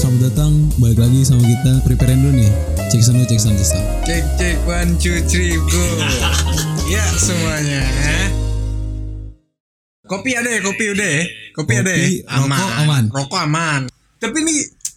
selamat 0.00 0.32
datang 0.32 0.52
balik 0.80 0.96
lagi 0.96 1.20
sama 1.28 1.44
kita 1.44 1.84
prepare 1.84 2.16
dulu 2.16 2.32
nih 2.40 2.48
cek 2.88 3.04
sound 3.04 3.20
cek 3.28 3.36
sound 3.36 3.56
cek 3.60 3.68
sound 3.68 3.84
Cek 4.08 4.24
cek 4.40 4.56
one 4.64 4.96
two 4.96 5.20
three 5.28 5.60
go. 5.60 5.84
ya 6.96 7.04
semuanya. 7.20 7.84
Kopi 10.08 10.40
ada 10.40 10.48
ya, 10.48 10.64
kopi 10.64 10.84
udah 10.96 11.04
ya. 11.04 11.22
Kopi, 11.52 11.72
ada 11.76 11.92
ya. 11.92 12.00
Kopi, 12.00 12.16
rokok 12.24 12.72
aman. 12.80 13.04
Rokok 13.12 13.40
aman. 13.44 13.80
Tapi 14.16 14.36
ini 14.40 14.54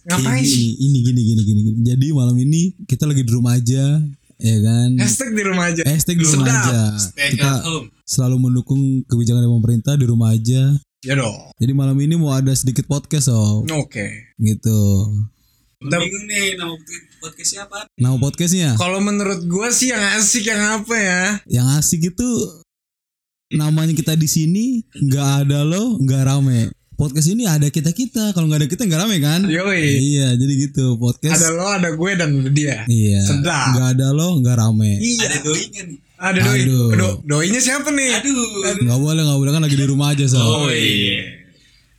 ngapain 0.08 0.40
ini, 0.40 0.48
sih? 0.48 0.72
ini 0.88 0.98
gini 1.04 1.20
gini 1.20 1.42
gini 1.44 1.60
gini 1.68 1.78
jadi 1.84 2.06
malam 2.16 2.40
ini 2.40 2.72
kita 2.88 3.04
lagi 3.04 3.28
di 3.28 3.32
rumah 3.32 3.60
aja 3.60 4.00
ya 4.40 4.56
kan 4.64 4.88
Hashtag 5.00 5.36
di 5.36 5.42
rumah 5.44 5.68
aja. 5.68 5.82
hashtag 5.84 6.16
di 6.16 6.24
rumah 6.28 6.48
Sedap. 6.48 6.64
aja 6.64 6.80
Stay 6.96 7.28
kita 7.36 7.52
selalu 8.08 8.36
mendukung 8.40 8.80
kebijakan 9.04 9.44
dari 9.44 9.52
pemerintah 9.52 9.94
di 10.00 10.04
rumah 10.08 10.32
aja 10.32 10.76
Ya 11.04 11.14
dong. 11.14 11.36
jadi 11.54 11.72
malam 11.72 11.96
ini 11.96 12.14
mau 12.14 12.32
ada 12.32 12.48
sedikit 12.50 12.84
podcast 12.84 13.28
oh 13.28 13.60
Oke. 13.74 14.32
gitu 14.36 14.80
Udah- 15.78 16.00
Bingung 16.00 16.24
nih 16.24 16.56
nama 16.56 16.72
podcastnya 17.18 17.60
apa? 17.62 17.84
nama 17.94 18.16
podcastnya 18.16 18.70
Kalau 18.74 18.98
menurut 18.98 19.44
gua 19.44 19.68
sih 19.68 19.88
yang 19.88 20.00
asik 20.16 20.44
yang 20.44 20.60
apa 20.74 20.94
ya? 20.94 21.22
yang 21.46 21.66
asik 21.76 22.00
itu 22.06 22.28
namanya 23.50 23.92
kita 23.92 24.14
di 24.14 24.24
sini 24.24 24.64
nggak 24.90 25.44
ada 25.44 25.60
lo 25.62 26.00
nggak 26.00 26.22
rame 26.24 26.72
podcast 26.94 27.28
ini 27.28 27.44
ada 27.44 27.68
kita 27.68 27.90
kita 27.90 28.32
kalau 28.32 28.48
nggak 28.48 28.64
ada 28.64 28.70
kita 28.70 28.82
nggak 28.82 28.98
rame 28.98 29.16
kan 29.18 29.40
Yoi. 29.44 29.84
iya 30.00 30.32
jadi 30.32 30.52
gitu 30.64 30.96
podcast 30.96 31.36
Ada 31.36 31.48
lo, 31.52 31.66
ada 31.68 31.88
gue 31.90 32.10
dan 32.14 32.30
dia. 32.50 32.82
iya 32.86 33.20
Sedap. 33.22 33.76
nggak 33.76 33.88
ada 33.94 34.06
lo 34.10 34.40
nggak 34.40 34.56
rame 34.56 34.96
Iya. 34.96 35.22
Ada 35.22 35.38
doinya 35.42 35.82
nih. 35.84 35.98
Ada 36.24 36.40
doi. 36.40 36.60
Aduh. 36.62 36.88
Do, 36.90 37.08
doinya 37.22 37.58
siapa 37.58 37.88
nih? 37.90 38.10
Aduh. 38.16 38.80
nggak 38.80 38.98
boleh 38.98 39.22
nggak 39.22 39.38
boleh 39.38 39.52
kan 39.52 39.62
lagi 39.62 39.76
di 39.76 39.84
rumah 39.84 40.08
aja 40.10 40.24
so 40.24 40.40
Oh 40.40 40.68
iya. 40.68 41.20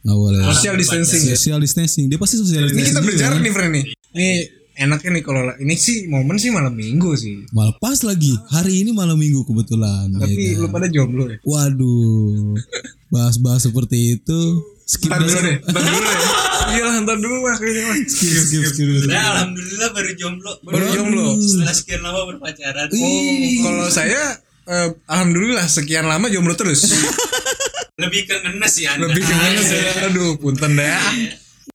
nggak 0.01 0.17
boleh 0.17 0.39
Social 0.47 0.75
distancing. 0.75 1.21
ya. 1.23 1.33
social 1.33 1.59
distancing 1.59 2.05
dia 2.05 2.17
pasti 2.17 2.35
social 2.35 2.61
Ini 2.61 2.69
distancing 2.69 2.85
kita 2.87 2.99
juga, 2.99 3.07
berjarak 3.07 3.35
kan? 3.35 3.41
nih, 3.41 3.51
friend 3.51 3.71
nih. 3.71 3.85
Nih 4.11 4.35
enaknya 4.75 5.09
nih 5.11 5.23
kalau 5.23 5.41
ini 5.55 5.75
sih 5.75 5.97
momen 6.05 6.35
sih 6.35 6.49
malam 6.49 6.73
minggu 6.73 7.15
sih. 7.15 7.47
malah 7.49 7.71
pas 7.75 7.95
lagi 8.01 8.35
hari 8.49 8.81
ini 8.81 8.91
malam 8.91 9.15
minggu 9.15 9.41
kebetulan 9.43 10.09
ya 10.09 10.19
Tapi 10.19 10.35
kan? 10.51 10.59
lu 10.59 10.67
pada 10.67 10.87
jomblo 10.87 11.23
ya? 11.25 11.37
waduh 11.41 12.59
bahas-bahas 13.07 13.63
seperti 13.63 14.19
itu 14.19 14.41
skip 14.85 15.09
Ntar 15.09 15.21
dulu 15.25 15.39
deh, 15.41 15.57
ntar 15.65 15.81
dulu 15.81 15.99
deh. 16.05 16.19
Iya 16.65 16.83
lah, 16.85 16.95
ntar 17.01 17.17
dulu 17.17 17.37
lah 17.41 17.55
kayaknya 17.57 17.81
mah. 17.89 17.97
skip 18.05 18.33
skip 18.37 18.63
skip 18.69 18.85
dulu. 18.85 19.05
Nah, 19.09 19.25
alhamdulillah 19.33 19.89
baru 19.97 20.11
jomblo. 20.13 20.51
Baru 20.61 20.85
jomblo. 20.93 21.23
Setelah 21.41 21.75
sekian 21.75 22.01
lama 22.05 22.21
berpacaran. 22.29 22.87
Oh, 22.93 23.49
kalau 23.65 23.87
saya 23.89 24.21
eh, 24.69 24.89
alhamdulillah 25.09 25.65
sekian 25.65 26.05
lama 26.05 26.29
jomblo 26.29 26.53
terus. 26.53 26.85
Lebih 28.01 28.27
ke 28.27 28.35
ngenes 28.43 28.73
ya 28.77 28.93
Anda. 28.93 29.09
Lebih 29.09 29.23
ke 29.23 29.33
mana 29.33 29.61
sih? 29.63 29.81
Aduh, 30.11 30.31
punten 30.37 30.77
deh. 30.77 30.93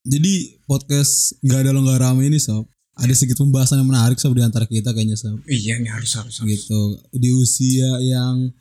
Jadi 0.06 0.62
podcast 0.68 1.34
nggak 1.42 1.66
ada 1.66 1.70
lo 1.74 1.80
nggak 1.82 2.00
rame 2.00 2.30
ini 2.30 2.38
sob. 2.38 2.68
Ada 3.00 3.16
sedikit 3.16 3.40
pembahasan 3.40 3.80
yang 3.80 3.88
menarik 3.88 4.20
sob 4.20 4.36
di 4.36 4.44
antara 4.44 4.68
kita 4.68 4.92
kayaknya 4.92 5.16
sob. 5.16 5.40
Iya 5.50 5.82
nih 5.82 5.90
harus 5.90 6.14
harus. 6.20 6.38
harus. 6.38 6.46
Gitu 6.46 6.80
di 7.16 7.30
usia 7.32 7.90
yang 8.04 8.52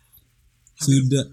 sudah 0.80 1.28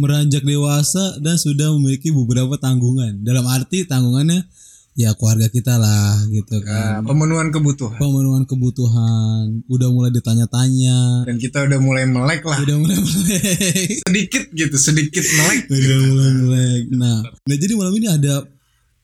meranjak 0.00 0.40
dewasa 0.42 1.20
dan 1.20 1.36
sudah 1.36 1.68
memiliki 1.76 2.08
beberapa 2.08 2.56
tanggungan. 2.56 3.20
Dalam 3.20 3.44
arti 3.44 3.84
tanggungannya 3.84 4.48
ya 4.96 5.14
keluarga 5.14 5.46
kita 5.46 5.78
lah 5.78 6.18
gitu 6.28 6.60
Nah, 6.60 7.00
kan. 7.00 7.06
pemenuhan 7.06 7.48
kebutuhan. 7.52 7.96
Pemenuhan 7.96 8.44
kebutuhan 8.44 9.62
udah 9.68 9.88
mulai 9.92 10.10
ditanya-tanya. 10.10 11.28
Dan 11.28 11.36
kita 11.36 11.68
udah 11.68 11.78
mulai 11.78 12.04
melek 12.08 12.42
lah. 12.42 12.58
Udah 12.58 12.76
mulai 12.80 12.96
melek. 12.96 14.00
Sedikit 14.08 14.44
gitu, 14.50 14.76
sedikit 14.80 15.24
melek. 15.36 15.68
udah 15.68 15.98
mulai 16.08 16.30
melek. 16.34 16.82
Nah, 16.96 17.18
nah 17.22 17.56
jadi 17.56 17.72
malam 17.76 17.94
ini 17.94 18.08
ada 18.08 18.44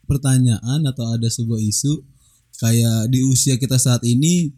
pertanyaan 0.07 0.81
atau 0.87 1.05
ada 1.13 1.27
sebuah 1.27 1.61
isu 1.61 2.03
kayak 2.57 3.13
di 3.13 3.21
usia 3.27 3.61
kita 3.61 3.77
saat 3.77 4.01
ini 4.07 4.49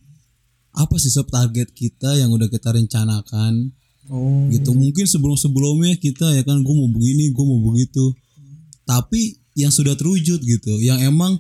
apa 0.71 0.95
sih 1.01 1.11
sob 1.11 1.27
target 1.33 1.73
kita 1.73 2.15
yang 2.15 2.31
udah 2.31 2.47
kita 2.47 2.71
rencanakan 2.71 3.75
Oh. 4.09 4.49
gitu. 4.53 4.73
Mungkin 4.73 5.05
sebelum 5.05 5.37
sebelumnya 5.37 5.95
kita 5.97 6.33
ya 6.35 6.43
kan 6.45 6.61
gue 6.61 6.75
mau 6.75 6.89
begini 6.89 7.33
gue 7.33 7.45
mau 7.45 7.61
begitu. 7.73 8.13
Tapi 8.89 9.37
yang 9.59 9.75
sudah 9.75 9.99
terwujud 9.99 10.41
gitu 10.41 10.75
yang 10.81 11.03
emang 11.03 11.37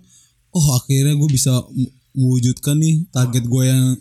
oh 0.51 0.67
akhirnya 0.75 1.15
gue 1.15 1.29
bisa 1.31 1.55
mewujudkan 2.19 2.77
nih 2.83 3.07
target 3.15 3.47
gue 3.47 3.65
yang 3.65 3.95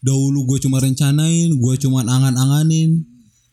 dahulu 0.00 0.48
gue 0.54 0.58
cuma 0.64 0.80
rencanain 0.80 1.52
gue 1.52 1.74
cuma 1.78 2.00
angan-anganin 2.02 3.04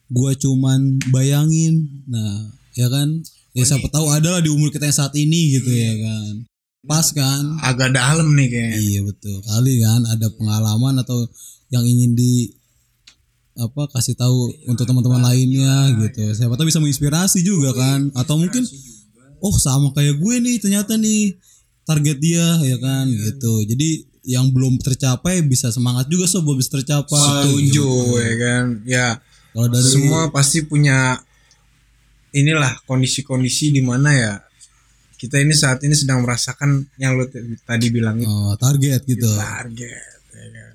gue 0.09 0.31
cuman 0.41 0.97
bayangin. 1.13 2.05
Nah 2.09 2.49
ya 2.73 2.89
kan? 2.89 3.21
Ya 3.53 3.65
siapa 3.65 3.89
tahu 3.89 4.09
adalah 4.13 4.41
di 4.41 4.49
umur 4.49 4.69
kita 4.73 4.89
yang 4.89 4.97
saat 4.97 5.13
ini 5.17 5.57
gitu 5.57 5.69
ya 5.69 5.93
kan? 6.01 6.33
Pas 6.85 7.07
kan? 7.13 7.59
Agak 7.61 7.93
dalam 7.93 8.33
nih 8.33 8.47
kayaknya. 8.49 8.77
Iya 8.81 8.99
betul 9.05 9.37
kali 9.45 9.73
kan? 9.83 10.01
Ada 10.09 10.27
pengalaman 10.33 10.95
atau 11.01 11.29
yang 11.69 11.85
ingin 11.85 12.17
di 12.17 12.49
apa 13.59 13.91
kasih 13.91 14.15
tahu 14.15 14.55
untuk 14.71 14.87
teman-teman 14.87 15.19
lainnya 15.19 15.91
gitu. 16.07 16.31
Siapa 16.31 16.55
tahu 16.55 16.71
bisa 16.71 16.79
menginspirasi 16.79 17.43
juga 17.43 17.75
kan 17.75 18.09
atau 18.15 18.39
mungkin 18.39 18.63
oh 19.43 19.55
sama 19.59 19.91
kayak 19.91 20.15
gue 20.17 20.35
nih 20.39 20.55
ternyata 20.63 20.95
nih 20.95 21.35
target 21.83 22.17
dia 22.17 22.47
ya 22.63 22.77
kan 22.79 23.05
gitu. 23.11 23.67
Jadi 23.67 24.09
yang 24.29 24.51
belum 24.51 24.77
tercapai 24.79 25.41
bisa 25.41 25.73
semangat 25.73 26.05
juga 26.11 26.29
sob 26.29 26.45
buat 26.47 26.59
bisa 26.59 26.79
tercapai. 26.79 27.49
Setuju 27.49 27.87
Gitu. 27.87 28.19
ya 28.19 28.35
kan. 28.37 28.65
Ya, 28.85 29.07
Kalau 29.55 29.67
dari 29.67 29.89
semua 29.89 30.29
pasti 30.29 30.61
punya 30.63 31.17
inilah 32.29 32.77
kondisi-kondisi 32.85 33.73
di 33.73 33.81
mana 33.81 34.13
ya 34.13 34.33
kita 35.19 35.41
ini 35.41 35.51
saat 35.51 35.83
ini 35.83 35.91
sedang 35.97 36.23
merasakan 36.23 36.87
yang 36.95 37.19
lo 37.19 37.27
tadi 37.67 37.87
bilang 37.91 38.21
itu 38.21 38.29
oh, 38.29 38.55
target 38.55 39.03
gitu. 39.03 39.27
target 39.35 40.19
ya 40.31 40.47
kan. 40.53 40.68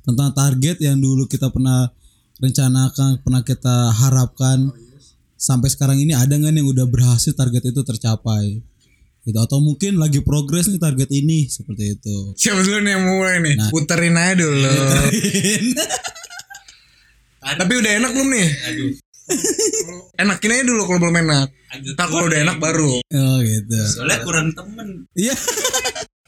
Tentang 0.00 0.32
target 0.32 0.80
yang 0.80 0.96
dulu 0.96 1.28
kita 1.28 1.52
pernah 1.52 1.88
rencanakan, 2.40 3.20
pernah 3.20 3.42
kita 3.44 3.92
harapkan. 3.92 4.72
Sampai 5.40 5.72
sekarang 5.72 5.96
ini 5.96 6.12
ada 6.12 6.36
nggak 6.36 6.52
nih 6.52 6.60
yang 6.60 6.68
udah 6.68 6.86
berhasil 6.88 7.32
target 7.32 7.72
itu 7.72 7.80
tercapai? 7.80 8.60
Gitu. 9.24 9.38
Atau 9.40 9.60
mungkin 9.60 9.96
lagi 10.00 10.20
progres 10.20 10.68
nih 10.68 10.80
target 10.80 11.08
ini 11.12 11.48
seperti 11.48 11.96
itu. 11.96 12.16
Siapa 12.36 12.60
dulu 12.60 12.78
nih 12.84 12.92
yang 12.92 13.02
mau 13.04 13.16
mulai 13.24 13.36
nih? 13.40 13.54
Puterin 13.72 14.16
aja 14.16 14.34
dulu. 14.36 14.68
Tapi 17.60 17.72
udah 17.72 17.92
enak 18.04 18.10
belum 18.12 18.28
nih? 18.32 18.48
Aduh. 18.68 18.92
enakin 20.22 20.50
aja 20.52 20.64
dulu 20.66 20.82
kalau 20.88 20.98
belum 21.08 21.16
enak. 21.24 21.48
Ntar 21.94 22.06
kalau 22.10 22.26
udah 22.26 22.40
enak 22.42 22.56
baru. 22.58 22.92
Oh 23.00 23.36
gitu. 23.40 23.80
Soalnya 23.86 24.18
kurang 24.26 24.52
temen. 24.52 25.06
iya 25.14 25.34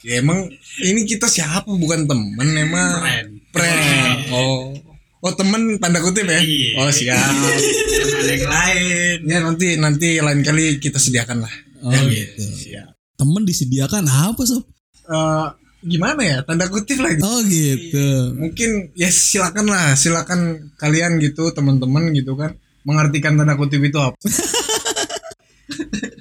ya 0.02 0.18
emang 0.22 0.50
ini 0.82 1.06
kita 1.06 1.30
siapa? 1.30 1.70
Bukan 1.70 2.06
temen 2.06 2.48
emang 2.58 3.02
Friend. 3.02 3.30
Friend. 3.54 4.18
oh. 4.34 4.74
Oh 5.22 5.30
temen 5.38 5.78
tanda 5.78 6.02
kutip 6.02 6.26
ya? 6.26 6.42
Iya. 6.42 6.70
oh 6.82 6.90
siap. 6.90 7.14
Ada 7.22 8.32
yang 8.34 8.50
lain. 8.50 9.16
ya 9.22 9.38
nanti 9.38 9.66
nanti 9.78 10.08
lain 10.18 10.42
kali 10.42 10.82
kita 10.82 10.98
sediakan 10.98 11.46
lah. 11.46 11.54
Oh 11.86 11.94
gitu. 12.10 12.42
Siap. 12.42 12.90
Temen 13.14 13.46
disediakan 13.46 14.02
apa 14.10 14.42
sob? 14.42 14.66
Eh, 15.06 15.46
gimana 15.86 16.20
ya? 16.26 16.38
Tanda 16.42 16.66
kutip 16.66 16.98
lagi. 16.98 17.22
Oh 17.22 17.38
gitu. 17.46 18.34
Mungkin 18.34 18.98
ya 18.98 19.14
silakan 19.14 19.70
lah. 19.70 19.94
Silakan 19.94 20.74
kalian 20.74 21.22
gitu 21.22 21.54
teman-teman 21.54 22.10
gitu 22.18 22.34
kan 22.34 22.58
mengartikan 22.82 23.38
tanda 23.38 23.54
kutip 23.54 23.78
itu 23.78 23.98
apa. 24.02 24.18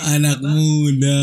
anak 0.00 0.38
muda 0.40 1.20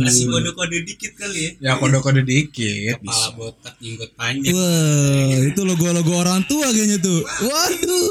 Kasih 0.00 0.26
kode-kode 0.26 0.78
dikit 0.82 1.12
kali 1.14 1.38
ya. 1.38 1.50
ya 1.60 1.72
kode-kode 1.76 2.22
dikit 2.22 2.98
Kepala 2.98 3.28
botak, 3.32 3.74
jenggot 3.78 4.10
panjang. 4.14 4.50
Wah, 4.50 5.38
itu 5.40 5.60
logo-logo 5.60 6.12
orang 6.16 6.42
tua 6.44 6.66
kayaknya 6.66 6.98
tuh. 6.98 7.20
Waduh. 7.20 8.08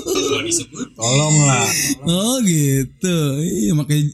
Tolong 0.93 1.35
lah 1.41 1.67
Oh 2.03 2.37
gitu. 2.39 3.17
Iya 3.39 3.73
makanya 3.73 4.11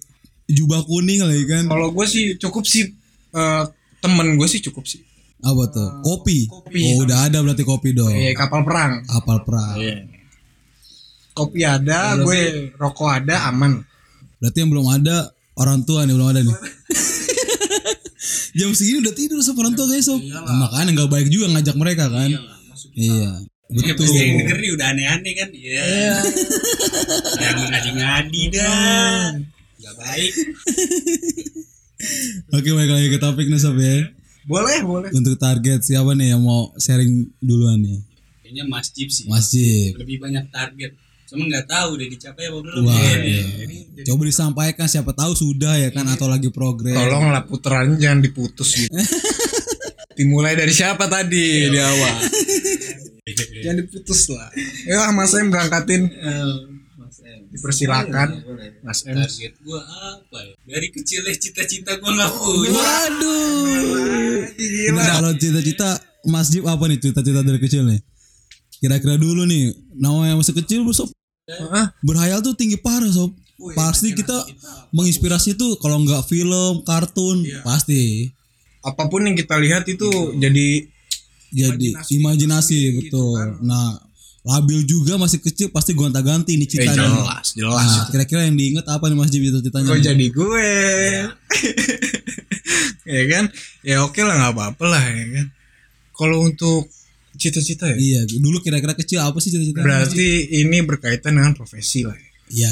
jubah 0.48 0.82
kuning 0.82 1.22
lagi 1.22 1.46
kan. 1.46 1.64
kalau 1.66 1.90
gue 1.90 2.06
sih 2.06 2.34
cukup 2.36 2.64
sih 2.64 2.90
eh, 3.32 3.64
temen 4.00 4.34
gue 4.34 4.48
sih 4.48 4.62
cukup 4.62 4.84
sih 4.84 5.02
Apa 5.40 5.70
tuh? 5.70 5.90
Kopi. 6.02 6.46
Kopi. 6.46 6.82
Oh, 6.92 7.04
udah 7.04 7.30
ada 7.30 7.40
berarti 7.40 7.64
kopi 7.64 7.94
dong. 7.94 8.10
eh 8.10 8.34
kapal 8.34 8.62
perang 8.62 9.06
Apal 9.08 9.42
perang. 9.42 9.78
kopi 11.32 11.64
ada 11.64 12.18
gue 12.18 12.40
rokok 12.76 13.10
ada 13.16 13.48
aman 13.48 13.80
Berarti 14.40 14.58
yang 14.64 14.72
belum 14.72 14.88
ada 14.88 15.18
orang 15.60 15.84
tua 15.84 16.08
nih 16.08 16.16
belum 16.16 16.30
ada 16.32 16.42
nih. 16.44 16.56
Jam 18.60 18.72
segini 18.76 19.04
udah 19.04 19.16
tidur 19.16 19.40
sama 19.44 19.68
orang 19.68 19.76
tua 19.76 19.88
guys 19.88 20.08
sob. 20.08 20.20
Nah, 20.24 20.68
makanya 20.68 20.92
nggak 20.96 21.12
baik 21.12 21.28
juga 21.30 21.52
ngajak 21.54 21.76
mereka 21.76 22.08
kan. 22.12 22.30
Iya. 22.96 23.32
Ya, 23.70 23.94
Betul. 23.94 24.02
pasti 24.02 24.18
yang 24.18 24.38
denger 24.42 24.58
nih 24.58 24.72
udah 24.74 24.88
aneh-aneh 24.90 25.34
kan. 25.38 25.50
Iya. 25.54 25.86
Yang 27.46 27.58
ngadi-ngadi 27.70 28.44
dah. 28.58 29.38
Gak 29.78 29.94
baik. 29.94 30.34
Oke 32.58 32.70
balik 32.74 32.92
lagi 32.98 33.08
ke 33.14 33.20
topik 33.22 33.46
nih 33.46 33.62
sob 33.62 33.78
ya. 33.78 34.10
boleh 34.50 34.82
boleh 34.82 35.14
Untuk 35.14 35.38
target 35.38 35.86
siapa 35.86 36.18
nih 36.18 36.34
yang 36.34 36.42
mau 36.42 36.74
sharing 36.82 37.30
duluan 37.38 37.78
nih? 37.86 38.02
Kayaknya 38.42 38.64
Mas 38.66 38.90
Jip 38.90 39.14
sih. 39.14 39.30
Masjid. 39.30 39.94
Lebih 39.94 40.18
banyak 40.18 40.50
target. 40.50 40.98
Cuma 41.30 41.46
nggak 41.46 41.66
tahu 41.70 41.88
udah 41.94 42.08
dicapai 42.10 42.44
apa 42.50 42.58
belum. 42.58 42.84
Wah, 42.84 42.98
Iya. 42.98 43.18
iya. 43.22 44.04
Coba 44.10 44.22
disampaikan 44.26 44.90
siapa 44.90 45.14
tahu 45.14 45.32
sudah 45.32 45.78
ya 45.78 45.90
kan 45.94 46.10
atau 46.10 46.26
lagi 46.26 46.50
progres. 46.50 46.98
Tolonglah 46.98 47.46
putarannya 47.46 48.02
jangan 48.02 48.26
diputus 48.26 48.70
gitu. 48.74 48.90
Dimulai 50.18 50.58
dari 50.58 50.74
siapa 50.74 51.06
tadi 51.06 51.70
di 51.70 51.80
awal? 51.80 52.16
jangan 53.64 53.78
diputus 53.86 54.28
lah. 54.34 54.50
Ya 54.84 55.06
Mas 55.14 55.32
Em 55.32 55.48
berangkatin. 55.48 56.02
Eh, 56.10 56.48
Mas 56.98 57.18
M. 57.22 57.40
Dipersilakan. 57.54 58.28
Boleh, 58.42 58.44
boleh. 58.44 58.70
Mas 58.82 59.00
Em. 59.06 59.16
Target 59.16 59.54
gua 59.62 59.80
apa 59.86 60.38
ya? 60.44 60.54
Dari 60.66 60.88
kecilnya 60.90 61.34
cita-cita 61.38 61.92
gua 62.02 62.12
nggak 62.18 62.32
punya. 62.36 62.70
Waduh. 62.74 64.42
Gila. 64.58 64.98
Nah, 64.98 65.06
kalau 65.14 65.32
cita-cita 65.38 65.90
Mas 66.26 66.50
Jip 66.50 66.66
apa 66.66 66.84
nih 66.90 67.00
cita-cita 67.00 67.40
dari 67.40 67.60
kecil 67.62 67.86
nih? 67.86 68.02
Kira-kira 68.80 69.20
dulu 69.20 69.44
nih, 69.44 69.76
nama 69.94 70.32
yang 70.32 70.40
masih 70.40 70.56
kecil 70.56 70.88
bu, 70.88 70.96
Hah? 71.50 71.92
Berhayal 72.06 72.40
tuh 72.46 72.54
tinggi 72.54 72.78
parah 72.78 73.10
sob. 73.10 73.34
Pasti 73.76 74.16
kita 74.16 74.48
menginspirasi 74.96 75.60
tuh 75.60 75.76
kalau 75.84 76.00
nggak 76.00 76.24
film, 76.30 76.86
kartun, 76.88 77.44
pasti. 77.66 78.32
Apa 78.80 79.12
pun 79.12 79.28
yang 79.28 79.36
kita 79.36 79.60
lihat 79.60 79.84
itu 79.90 80.08
jadi 80.40 80.88
Jadi 81.50 81.98
imajinasi, 82.14 83.02
betul. 83.02 83.58
Nah, 83.66 83.98
labil 84.46 84.86
juga 84.86 85.18
masih 85.18 85.42
kecil 85.42 85.74
pasti 85.74 85.98
gonta-ganti 85.98 86.56
nih 86.56 86.68
eh, 86.68 86.72
citanya. 86.72 87.10
jelas, 87.10 87.48
jelas. 87.58 87.90
Nah, 87.90 88.06
kira-kira 88.14 88.42
yang 88.46 88.56
diinget 88.56 88.86
apa 88.86 89.10
nih 89.10 89.18
Mas 89.18 89.34
Jip 89.34 89.42
cita-citanya? 89.44 89.90
Kok 89.90 89.98
nih? 89.98 90.06
jadi 90.06 90.26
gue? 90.30 90.70
ya 93.18 93.24
kan? 93.34 93.44
Ya 93.82 93.98
oke 94.06 94.22
lah 94.22 94.36
nggak 94.38 94.54
apa-apa 94.54 94.86
lah 94.88 95.04
ya 95.10 95.26
kan. 95.42 95.48
Kalau 96.14 96.38
untuk 96.46 96.86
cita-cita 97.40 97.88
ya. 97.88 97.96
Iya, 97.96 98.20
dulu 98.38 98.60
kira-kira 98.60 98.94
kecil 98.94 99.24
apa 99.24 99.40
sih 99.40 99.50
cita-cita? 99.50 99.80
Berarti 99.80 100.28
ini 100.60 100.84
berkaitan 100.84 101.40
dengan 101.40 101.56
profesi 101.56 102.04
lah. 102.04 102.14
ya. 102.52 102.68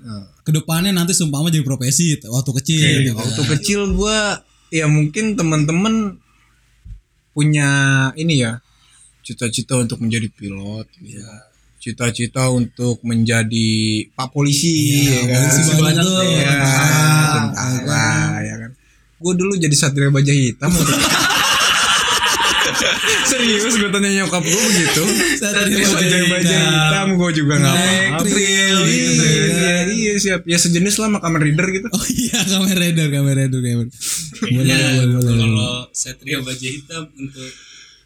Ya. 0.00 0.16
Ke 0.40 0.54
depannya 0.54 0.94
nanti 0.94 1.12
sumpama 1.12 1.50
jadi 1.50 1.66
profesi 1.66 2.16
waktu 2.22 2.50
kecil. 2.62 2.80
Oke, 2.80 3.02
gitu. 3.04 3.14
waktu 3.18 3.42
kecil 3.58 3.80
gua 3.92 4.40
ya 4.70 4.86
mungkin 4.86 5.34
teman-teman 5.34 6.16
punya 7.34 7.68
ini 8.14 8.40
ya 8.40 8.62
cita-cita 9.20 9.76
untuk 9.76 10.00
menjadi 10.00 10.30
pilot 10.32 10.86
gitu. 11.02 11.26
Cita-cita 11.80 12.52
untuk 12.52 13.00
menjadi 13.02 13.68
pak 14.12 14.28
polisi 14.30 15.00
Iya, 15.00 15.16
ya 15.16 15.20
kan. 15.24 15.40
polisi 15.48 15.60
banyak 15.80 16.04
tuh, 16.04 16.22
Ya, 16.28 16.52
tentara, 17.32 18.08
ya 18.44 18.54
kan. 18.60 18.70
Gue 19.16 19.32
dulu 19.36 19.52
jadi 19.56 19.72
satria 19.76 20.12
baja 20.12 20.32
hitam 20.32 20.68
Serius 23.26 23.74
gue 23.74 23.88
tanya 23.88 24.10
nyokap 24.16 24.42
gue 24.42 24.62
begitu 24.64 25.02
Satria 25.36 25.84
Satria 25.84 26.22
Baja 26.22 26.26
baja 26.26 26.48
Hitam. 26.50 26.72
hitam 26.72 27.08
gue 27.14 27.30
juga 27.32 27.54
nggak 27.56 27.74
gitu, 28.20 28.28
Iya, 28.30 28.68
kan. 29.50 29.84
iya 29.88 30.12
siap 30.16 30.40
Ya 30.44 30.56
sejenis 30.56 30.94
lah 30.96 31.08
sama 31.08 31.18
Kamen 31.18 31.40
Rider 31.42 31.66
gitu 31.70 31.88
Oh 31.88 32.06
iya 32.08 32.38
kamera 32.42 32.80
rider, 32.80 33.06
kamera 33.08 33.38
rider, 33.42 33.60
kamera. 33.60 33.90
Boleh, 34.42 34.64
Ya, 34.66 34.78
boleh, 34.96 35.16
boleh. 35.16 35.36
kalau 35.38 35.72
Satria 35.90 36.38
Baja 36.40 36.66
Hitam 36.66 37.04
untuk 37.10 37.50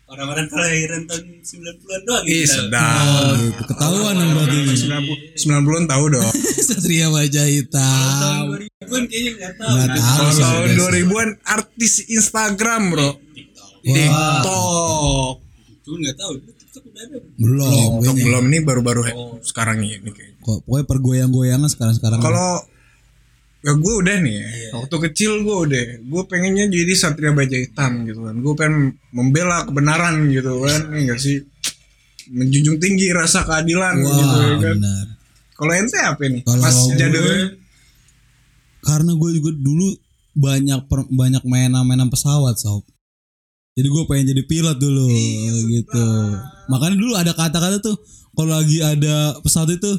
orang-orang 0.07 0.47
kelahiran 0.47 1.03
tahun 1.05 1.25
90-an 1.41 2.01
doang 2.05 2.25
Ih 2.25 2.35
gitu. 2.37 2.53
sedap 2.53 2.99
Oh, 3.01 3.33
gitu. 3.41 3.63
Ketahuan 3.67 4.15
dong 4.15 4.31
berarti. 4.33 4.59
90-an 5.35 5.85
tahu 5.87 6.05
dong 6.11 6.33
Satria 6.69 7.09
Baja 7.09 7.43
Hitam. 7.45 7.81
Tahun 8.21 8.47
2000-an 8.85 9.03
kayaknya 9.07 9.31
nggak 9.33 9.53
tahu. 9.57 9.73
Nggak 9.73 9.87
Nah, 9.87 9.97
tahu. 9.97 10.15
Kalau 10.15 10.31
sih, 10.31 10.43
tahun 10.45 10.63
guys. 10.65 10.77
2000-an 10.77 11.31
artis 11.47 11.95
Instagram 12.07 12.83
bro 12.91 13.11
TikTok. 13.85 15.35
TikTok 15.37 15.37
Cuma 15.85 15.97
nggak 16.01 16.17
tahu. 16.17 16.33
Belum, 17.37 18.01
kayaknya. 18.01 18.25
belum 18.25 18.45
ini 18.49 18.59
baru-baru 18.63 19.01
he- 19.05 19.17
sekarang 19.45 19.79
ini 19.79 20.01
kayaknya 20.03 20.41
Kok 20.41 20.59
pokoknya 20.65 20.85
pergoyang-goyangan 20.89 21.69
sekarang-sekarang. 21.69 22.19
Kalau 22.19 22.65
ya 23.61 23.73
gue 23.73 23.95
udah 23.97 24.17
nih 24.21 24.35
ya, 24.35 24.49
waktu 24.77 24.97
kecil 25.09 25.41
gue 25.41 25.57
udah, 25.65 25.83
gue 26.01 26.23
pengennya 26.25 26.69
jadi 26.69 26.93
satria 26.93 27.33
baja 27.33 27.57
hitam 27.57 28.05
gitu 28.05 28.21
kan, 28.23 28.37
gue 28.37 28.55
pengen 28.55 28.77
membela 29.09 29.65
kebenaran 29.65 30.29
gitu 30.29 30.61
kan, 30.61 30.93
ini 30.93 31.09
enggak 31.09 31.17
sih, 31.17 31.41
menjunjung 32.29 32.77
tinggi 32.77 33.09
rasa 33.09 33.41
keadilan 33.41 34.05
gitu 34.05 34.13
ya 34.13 34.27
Wah, 34.27 34.37
kan. 34.37 34.59
benar. 34.77 35.05
Kalau 35.55 35.73
ente 35.73 35.97
apa 35.97 36.23
nih, 36.27 36.43
Kalau 36.45 36.61
Mas 36.61 36.77
Jadul? 36.93 37.25
Karena 38.85 39.13
gue 39.17 39.31
juga 39.33 39.51
dulu 39.55 39.89
banyak 40.35 40.81
per- 40.85 41.09
banyak 41.09 41.43
mainan-mainan 41.45 42.13
pesawat, 42.13 42.61
sob. 42.61 42.85
Jadi 43.75 43.89
gue 43.91 44.03
pengen 44.07 44.27
jadi 44.31 44.43
pilot 44.47 44.79
dulu 44.79 45.11
gitu. 45.67 46.07
Makanya 46.71 46.95
dulu 46.95 47.13
ada 47.19 47.33
kata-kata 47.35 47.83
tuh 47.83 47.99
kalau 48.35 48.55
lagi 48.55 48.79
ada 48.79 49.35
pesawat 49.43 49.75
itu 49.75 49.93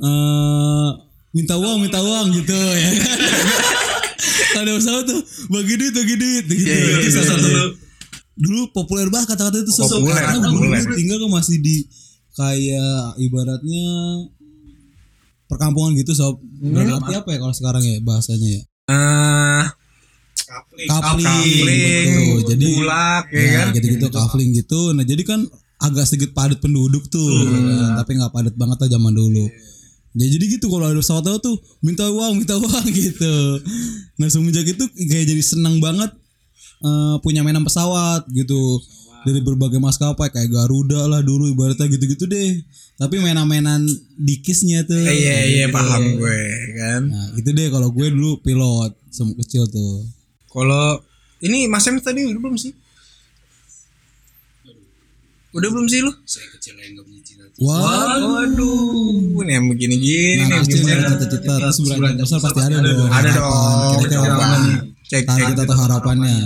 eh 0.00 0.90
minta 1.36 1.60
uang, 1.60 1.84
minta 1.84 2.00
uang 2.00 2.32
gitu 2.32 2.56
ya. 2.56 2.90
ada 4.64 4.70
pesawat 4.80 5.04
tuh 5.04 5.20
bagi 5.52 5.74
duit, 5.76 5.92
bagi 5.92 6.14
duit 6.16 6.44
gitu. 6.48 6.64
Iya, 6.64 6.76
iya, 6.76 6.92
Itu 7.00 7.08
iya, 7.08 7.12
salah 7.12 7.28
satu 7.36 7.48
iya. 7.52 7.64
dulu 8.32 8.60
populer 8.72 9.08
banget 9.12 9.36
kata-kata 9.36 9.60
itu 9.60 9.72
Sob. 9.76 9.92
Populer, 9.92 10.16
Karena 10.16 10.48
dulu 10.48 10.56
populer. 10.64 10.80
gue 10.80 10.96
tinggal 10.96 11.16
kan 11.20 11.30
masih 11.36 11.56
di 11.60 11.76
kayak 12.32 13.20
ibaratnya 13.20 13.86
perkampungan 15.52 15.92
gitu 16.00 16.16
sob. 16.16 16.40
Berarti 16.64 17.12
apa 17.12 17.28
ya 17.28 17.38
kalau 17.44 17.52
sekarang 17.52 17.84
ya 17.84 18.00
bahasanya 18.00 18.48
ya? 18.56 18.62
Eh, 18.88 19.64
Kapling. 20.42 20.88
Kapling, 20.88 21.24
Kafling, 21.24 22.08
betul. 22.12 22.48
Jadi 22.50 22.66
bulak 22.74 23.24
ya, 23.28 23.40
ya, 23.40 23.50
kan? 23.54 23.66
gitu-gitu 23.72 24.06
kafling 24.08 24.50
gitu. 24.52 24.80
Nah 24.92 25.04
jadi 25.04 25.22
kan 25.22 25.40
agak 25.78 26.04
sedikit 26.04 26.30
padat 26.32 26.58
penduduk 26.58 27.08
tuh, 27.08 27.26
kan. 27.48 27.98
tapi 27.98 28.14
nggak 28.14 28.30
padat 28.30 28.54
banget 28.54 28.78
lah 28.78 28.88
zaman 28.90 29.12
dulu. 29.12 29.46
Ya 30.12 30.26
jadi 30.28 30.44
gitu 30.46 30.68
kalau 30.68 30.86
ada 30.86 31.00
pesawat 31.00 31.24
lewat 31.24 31.40
tuh 31.40 31.56
minta 31.80 32.04
uang, 32.04 32.36
minta 32.38 32.54
uang 32.54 32.84
gitu. 33.00 33.34
Nah 34.14 34.28
semenjak 34.28 34.68
itu 34.68 34.84
kayak 35.08 35.24
jadi 35.26 35.42
senang 35.42 35.80
banget 35.80 36.12
eh, 36.80 37.14
punya 37.20 37.40
mainan 37.40 37.64
pesawat 37.64 38.28
gitu. 38.28 38.82
Dari 39.22 39.38
berbagai 39.38 39.78
maskapai 39.78 40.28
kayak 40.28 40.50
Garuda 40.50 41.06
lah 41.06 41.22
dulu 41.22 41.46
ibaratnya 41.46 41.86
gitu-gitu 41.86 42.26
deh. 42.26 42.58
Tapi 42.98 43.22
mainan-mainan 43.22 43.86
dikisnya 44.18 44.82
tuh. 44.82 44.98
Eh, 44.98 45.14
Iya 45.16 45.36
iya 45.46 45.66
Gitu. 45.70 45.74
paham 45.74 46.02
gue 46.18 46.42
kan. 46.76 47.02
Nah 47.06 47.26
gitu 47.38 47.48
deh 47.50 47.70
kalau 47.70 47.88
gue 47.88 48.06
dulu 48.10 48.42
pilot 48.42 48.92
semua 49.08 49.38
kecil 49.38 49.64
tuh. 49.66 50.02
Kalau 50.52 51.00
ini 51.40 51.64
Mas 51.66 51.86
Em 51.86 51.96
tadi 51.98 52.22
udah 52.22 52.38
belum 52.38 52.56
sih? 52.56 52.72
Udah 55.52 55.68
belum 55.68 55.84
sih 55.84 56.00
lu? 56.00 56.12
Saya 56.24 56.48
kecil 56.48 56.72
yang 56.76 56.96
nggak 56.96 57.04
punya 57.04 57.22
cita-cita. 57.22 57.60
Wah, 57.60 58.16
Waduh, 58.16 59.36
ini 59.44 59.52
yang 59.52 59.66
begini-gini 59.68 60.40
Nah, 60.40 60.64
nih 60.64 60.64
gimana? 60.64 60.92
ada 60.96 61.12
cita-cita 61.12 61.52
terus 61.60 61.76
beranjak 61.82 62.24
besar 62.24 62.38
pasti 62.40 62.60
ada 62.62 62.78
dong. 62.80 63.10
Ada 63.12 63.30
harapan. 63.30 63.36
dong. 63.36 63.92
Kira-kira 64.00 64.20
Coba. 64.22 64.32
apa 64.40 64.56
nih? 64.58 64.76
Cek 65.04 65.22
Target 65.28 65.56
atau 65.58 65.76
harapannya 65.76 66.36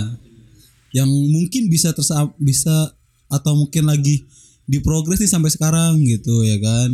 yang 0.91 1.07
mungkin 1.07 1.63
bisa 1.67 1.91
tersa 1.91 2.15
bisa 2.35 2.91
atau 3.27 3.53
mungkin 3.55 3.87
lagi 3.87 4.27
di 4.63 4.79
progres 4.79 5.19
nih 5.19 5.31
sampai 5.31 5.51
sekarang 5.51 6.03
gitu 6.03 6.43
ya 6.43 6.59
kan. 6.59 6.91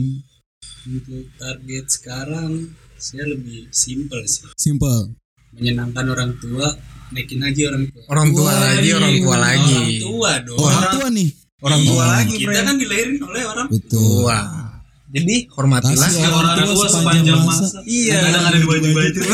Untuk 0.86 1.26
target 1.34 1.86
sekarang 1.90 2.52
saya 2.94 3.26
lebih 3.26 3.74
simpel 3.74 4.22
sih. 4.24 4.46
Simple. 4.54 5.18
Menyenangkan 5.54 6.06
orang 6.08 6.38
tua, 6.38 6.70
naikin 7.12 7.42
aja 7.44 7.62
orang 7.74 7.84
tua. 7.92 8.04
Orang 8.08 8.30
tua 8.32 8.52
lagi, 8.54 8.90
orang 8.94 9.14
tua 9.20 9.36
lagi. 9.36 9.76
Orang 9.76 10.00
tua 10.00 10.32
dong. 10.46 10.60
Orang 10.62 10.86
tua 10.96 11.08
nih. 11.12 11.30
Orang 11.64 11.82
tua 11.88 12.04
lagi, 12.08 12.36
Kita 12.40 12.60
kan 12.64 12.76
dilahirin 12.76 13.18
oleh 13.24 13.44
orang 13.48 13.68
Betul. 13.72 13.92
Tua. 14.24 14.38
Jadi 15.14 15.36
hormatilah. 15.52 16.10
Kasih 16.10 16.26
orang 16.32 16.56
tua 16.66 16.86
sepanjang 16.90 17.42
masa. 17.46 17.80
Iya. 17.86 18.18
Kadang 18.20 18.44
ada 18.50 18.58
di 18.58 18.68
baju-baju. 18.68 19.22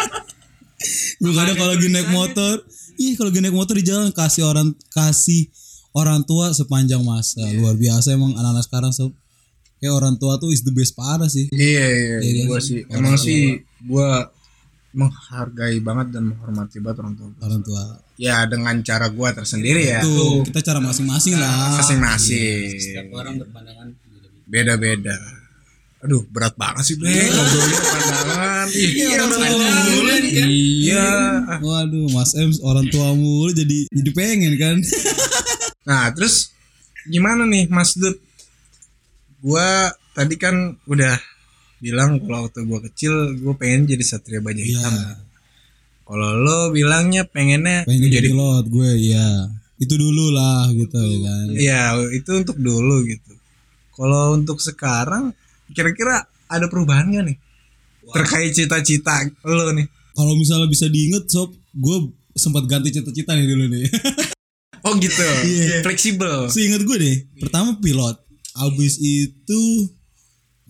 Lu 1.22 1.30
kadang 1.36 1.56
kalau 1.56 1.76
lagi 1.76 1.88
naik 1.92 2.08
motor, 2.10 2.64
ih 2.96 3.12
kalau 3.14 3.28
lagi 3.28 3.40
naik 3.44 3.52
motor 3.56 3.74
di 3.76 3.84
jalan 3.84 4.08
kasih 4.10 4.48
orang 4.48 4.72
kasih 4.88 5.52
orang 5.92 6.24
tua 6.24 6.50
sepanjang 6.56 7.04
masa. 7.04 7.44
Luar 7.52 7.76
biasa 7.76 8.16
emang 8.16 8.32
anak-anak 8.34 8.64
sekarang 8.64 8.92
sob. 8.94 9.12
Kayak 9.80 9.96
orang 9.96 10.14
tua 10.20 10.36
tuh 10.36 10.52
is 10.52 10.60
the 10.60 10.72
best 10.72 10.92
parah 10.92 11.28
sih. 11.28 11.48
Iya, 11.52 11.86
iya, 11.88 12.16
Iya, 12.20 12.42
gua 12.44 12.60
kan? 12.60 12.64
sih 12.68 12.78
emang 12.92 13.16
sih 13.16 13.40
gua 13.88 14.28
menghargai 14.90 15.78
banget 15.78 16.10
dan 16.10 16.34
menghormati 16.34 16.82
banget 16.82 16.98
orang 17.06 17.14
tua. 17.14 17.28
Orang 17.38 17.62
tua. 17.62 17.82
Ya 18.18 18.42
dengan 18.44 18.74
cara 18.82 19.06
gua 19.08 19.30
tersendiri 19.30 19.86
ya. 19.86 20.02
Tuh, 20.02 20.42
kita 20.42 20.60
cara 20.60 20.82
masing-masing 20.82 21.38
lah. 21.38 21.78
Masing-masing. 21.78 22.74
Setiap 22.76 23.06
orang 23.14 23.38
berpandangan 23.38 23.88
beda-beda. 24.50 25.16
Aduh, 26.00 26.24
berat 26.32 26.56
banget 26.56 26.84
sih, 26.90 26.96
Bre. 26.96 27.12
Ngobrolnya 27.12 27.78
pandangan. 27.84 28.66
Iya, 28.72 29.08
orang 29.20 29.30
tua 29.30 29.48
mulu. 29.52 30.00
kan. 30.08 30.48
Iya. 30.48 31.08
Waduh, 31.60 32.06
Mas 32.10 32.32
M 32.34 32.50
orang 32.64 32.86
tua 32.88 33.08
mulu 33.14 33.50
jadi 33.54 33.78
jadi 33.88 34.10
pengen 34.14 34.54
kan. 34.58 34.76
Nah, 35.80 36.12
terus 36.12 36.52
gimana 37.08 37.48
nih 37.48 37.66
Mas 37.66 37.96
Dut? 37.98 38.20
Gua 39.42 39.90
tadi 40.14 40.36
kan 40.36 40.76
udah 40.86 41.18
bilang 41.80 42.20
kalau 42.22 42.46
waktu 42.46 42.68
gua 42.68 42.80
kecil 42.84 43.12
gua 43.40 43.56
pengen 43.56 43.88
jadi 43.88 44.04
satria 44.04 44.40
baja 44.44 44.60
hitam. 44.60 44.92
Iya. 44.92 45.30
Kalau 46.10 46.30
lo 46.42 46.74
bilangnya 46.74 47.22
pengennya 47.22 47.86
Pengen 47.86 48.10
jadi 48.10 48.34
pilot 48.34 48.66
gue, 48.66 48.90
ya. 49.14 49.46
Itu 49.78 49.94
dulu 49.94 50.34
lah 50.34 50.66
gitu 50.74 50.98
ya 50.98 51.18
kan. 51.22 51.46
Iya, 51.54 51.82
itu 52.10 52.30
untuk 52.34 52.58
dulu 52.58 53.06
gitu. 53.06 53.30
Kalau 53.94 54.34
untuk 54.34 54.58
sekarang 54.58 55.30
kira-kira 55.70 56.26
ada 56.50 56.66
perubahan 56.66 57.14
gak 57.14 57.30
nih? 57.30 57.38
Terkait 58.10 58.50
cita-cita 58.50 59.22
lo 59.46 59.70
nih. 59.70 59.86
Kalau 60.10 60.34
misalnya 60.34 60.66
bisa 60.66 60.90
diinget 60.90 61.30
sob, 61.30 61.54
gue 61.78 62.10
sempat 62.34 62.66
ganti 62.66 62.90
cita-cita 62.90 63.38
nih 63.38 63.46
dulu 63.46 63.64
nih. 63.70 63.86
Oh 64.80 64.96
gitu. 64.96 65.20
Iya. 65.44 65.84
Fleksibel. 65.84 66.48
Seingat 66.48 66.80
gue 66.88 66.96
deh, 66.96 67.16
pertama 67.36 67.76
pilot. 67.84 68.16
Abis 68.56 68.96
itu 68.96 69.60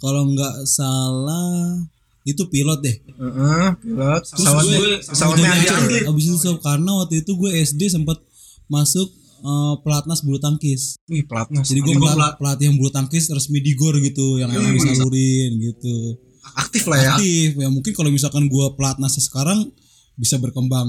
kalau 0.00 0.26
nggak 0.26 0.64
salah 0.64 1.85
itu 2.23 2.42
pilot 2.47 2.78
deh. 2.80 2.97
Heeh, 3.16 3.66
pilot. 3.78 4.23
Terus 4.23 4.40
Pesawat 4.40 4.62
gue 4.62 4.76
gue 4.76 4.92
pesawatnya 5.02 5.49
atlet. 5.50 6.02
Abis 6.04 6.25
itu 6.26 6.37
sob, 6.38 6.57
karena 6.61 6.90
waktu 6.97 7.21
itu 7.21 7.33
gue 7.33 7.50
SD 7.54 7.83
sempat 7.88 8.21
masuk 8.66 9.09
eh, 9.40 9.75
pelatnas 9.80 10.21
bulu 10.21 10.37
tangkis. 10.37 11.00
Wih, 11.07 11.25
pelatnas. 11.25 11.64
Jadi 11.64 11.80
gue 11.80 11.92
Gue 11.92 12.02
pelat, 12.02 12.16
pelat- 12.16 12.37
pelatih 12.37 12.64
yang 12.69 12.76
bulu 12.76 12.88
tangkis 12.88 13.28
resmi 13.28 13.59
di 13.59 13.73
GOR 13.73 13.97
gitu, 13.99 14.37
yang 14.37 14.49
emang 14.49 14.75
disalurin 14.75 15.52
gitu. 15.59 16.16
aktif 16.50 16.83
lah 16.87 16.99
ya. 16.99 17.11
Aktif 17.14 17.54
ya 17.54 17.69
mungkin 17.69 17.92
kalau 17.95 18.11
misalkan 18.11 18.45
gue 18.47 18.66
pelatnasnya 18.75 19.23
sekarang 19.23 19.71
bisa 20.14 20.37
berkembang 20.37 20.88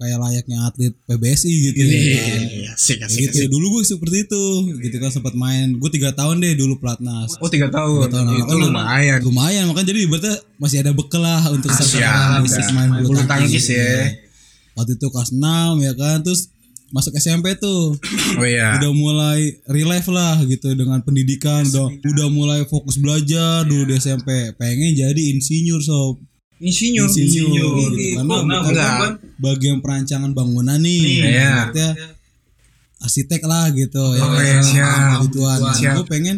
kayak 0.00 0.16
layaknya 0.18 0.58
atlet 0.62 0.96
PBSI 1.04 1.52
gitu 1.62 1.76
ya 1.76 1.84
kan. 1.84 1.92
Iya, 1.92 2.72
asik, 2.72 2.96
Kayak 2.96 3.04
asik, 3.06 3.20
gitu 3.22 3.36
asik. 3.36 3.48
dulu 3.48 3.66
gue 3.70 3.82
seperti 3.84 4.16
itu 4.24 4.44
gitu 4.80 4.96
kan 4.96 5.10
sempat 5.10 5.34
main 5.34 5.76
gue 5.76 5.90
tiga 5.90 6.10
tahun 6.10 6.40
deh 6.40 6.56
dulu 6.56 6.74
pelatnas 6.74 7.36
Oh 7.36 7.46
tiga 7.46 7.68
tahun. 7.68 8.00
Tiga 8.02 8.10
tahun. 8.16 8.40
Itu 8.40 8.54
lumayan. 8.58 9.18
lumayan 9.20 9.64
makanya 9.66 9.88
jadi 9.88 10.00
ibaratnya 10.02 10.34
masih 10.56 10.76
ada 10.78 10.90
bekal 10.90 11.20
lah 11.20 11.44
untuk 11.46 11.68
Ah, 11.68 11.76
sekarang 11.76 12.42
dah. 12.42 12.72
main 12.72 12.90
bulu, 12.98 13.20
tangkis 13.22 13.66
ya. 13.68 14.08
waktu 14.72 14.96
itu 14.96 15.06
kelas 15.06 15.30
6 15.30 15.44
ya 15.78 15.92
kan 15.92 16.18
terus 16.20 16.48
masuk 16.88 17.14
SMP 17.14 17.54
tuh 17.54 17.94
Oh 18.34 18.42
iya. 18.42 18.74
udah 18.74 18.90
mulai 18.90 19.38
relive 19.64 20.08
lah 20.08 20.40
gitu 20.42 20.72
dengan 20.72 20.98
pendidikan 20.98 21.62
udah 21.62 21.86
udah 22.02 22.28
mulai 22.28 22.60
fokus 22.64 22.96
belajar 22.96 23.62
dulu 23.62 23.84
di 23.84 23.94
SMP 23.94 24.26
pengen 24.54 24.96
jadi 24.96 25.22
insinyur 25.30 25.78
sob 25.78 26.18
Insinyur. 26.60 27.08
Insinyur, 27.08 27.72
gitu. 27.90 28.16
Karena 28.16 28.28
Nah, 28.28 28.60
bukan 28.60 28.70
enggak. 28.70 29.10
bagian 29.38 29.78
perancangan 29.80 30.30
bangunan 30.30 30.76
nih 30.76 31.00
Iya. 31.26 31.50
Maksudnya 31.66 31.88
arsitek 33.00 33.42
lah 33.42 33.72
gitu 33.72 34.04
ya 34.12 34.20
Oh, 34.20 34.28
kan. 34.30 34.44
iya, 34.44 34.58
siap. 34.60 35.18
gituan 35.24 35.58
Siap. 35.72 35.94
gue 35.96 36.06
pengen 36.06 36.36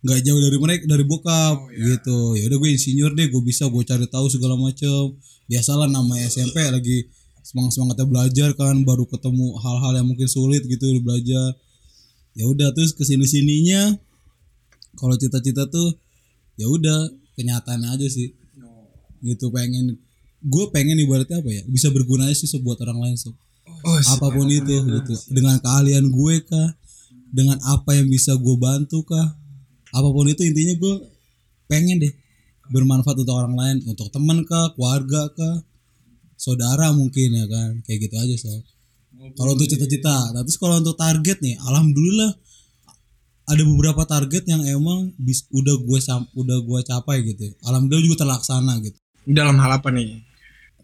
nggak 0.00 0.20
jauh 0.22 0.38
dari 0.38 0.56
mereka 0.56 0.84
dari 0.86 1.02
bokap 1.02 1.66
gitu 1.68 2.32
ya 2.32 2.46
udah 2.46 2.56
gue 2.56 2.70
insinyur 2.70 3.12
deh 3.12 3.26
gue 3.26 3.42
bisa 3.42 3.66
gue 3.66 3.82
cari 3.82 4.06
tahu 4.06 4.30
segala 4.30 4.54
macam 4.54 5.12
biasalah 5.44 5.84
namanya 5.86 6.24
SMP 6.24 6.56
lagi 6.64 7.04
semangat 7.42 7.74
semangatnya 7.74 8.06
belajar 8.06 8.48
kan 8.54 8.80
baru 8.80 9.04
ketemu 9.04 9.58
hal-hal 9.58 9.92
yang 9.92 10.06
mungkin 10.06 10.24
sulit 10.24 10.62
gitu 10.64 10.88
belajar 11.00 11.52
ya 12.32 12.46
udah 12.46 12.70
terus 12.70 12.94
ke 12.94 13.02
sini 13.02 13.26
sininya 13.26 13.92
kalau 14.94 15.18
cita-cita 15.18 15.66
tuh 15.66 15.92
ya 16.54 16.64
udah 16.64 17.10
kenyataan 17.34 17.82
aja 17.84 18.06
sih 18.06 18.30
gitu 19.20 19.52
pengen 19.52 19.96
gue 20.40 20.64
pengen 20.72 20.96
ibaratnya 20.96 21.44
apa 21.44 21.50
ya 21.52 21.62
bisa 21.68 21.92
berguna 21.92 22.28
sih 22.32 22.48
buat 22.64 22.80
orang 22.80 22.98
lain 23.00 23.16
sob 23.20 23.36
Oh, 23.80 23.96
apa 23.96 24.28
pun 24.28 24.44
itu 24.52 24.76
gitu. 24.76 25.14
dengan 25.32 25.56
keahlian 25.56 26.12
gue 26.12 26.34
kah 26.44 26.68
dengan 27.32 27.56
apa 27.64 27.96
yang 27.96 28.12
bisa 28.12 28.36
gue 28.36 28.56
bantu 28.60 29.00
kah 29.08 29.24
apa 29.96 30.08
pun 30.12 30.28
itu 30.28 30.44
intinya 30.44 30.76
gue 30.76 30.94
pengen 31.64 31.96
deh 32.02 32.12
bermanfaat 32.68 33.24
untuk 33.24 33.32
orang 33.32 33.56
lain 33.56 33.76
untuk 33.88 34.12
teman 34.12 34.44
kah 34.44 34.76
keluarga 34.76 35.32
kah 35.32 35.64
saudara 36.36 36.92
mungkin 36.92 37.32
ya 37.32 37.46
kan 37.48 37.80
kayak 37.88 38.10
gitu 38.10 38.16
aja 38.20 38.36
sob 38.36 38.60
kalau 39.32 39.56
untuk 39.56 39.68
cita-cita 39.68 40.32
nah, 40.36 40.44
terus 40.44 40.60
kalau 40.60 40.76
untuk 40.76 41.00
target 41.00 41.40
nih 41.40 41.56
alhamdulillah 41.64 42.36
ada 43.50 43.62
beberapa 43.66 44.06
target 44.06 44.46
yang 44.46 44.62
emang 44.62 45.10
bis, 45.18 45.48
udah 45.50 45.74
gue 45.80 45.98
udah 46.36 46.58
gue 46.60 46.80
capai 46.84 47.16
gitu 47.24 47.48
alhamdulillah 47.64 48.04
juga 48.12 48.28
terlaksana 48.28 48.76
gitu 48.84 48.98
dalam 49.32 49.56
hal 49.58 49.78
apa 49.78 49.88
nih? 49.94 50.30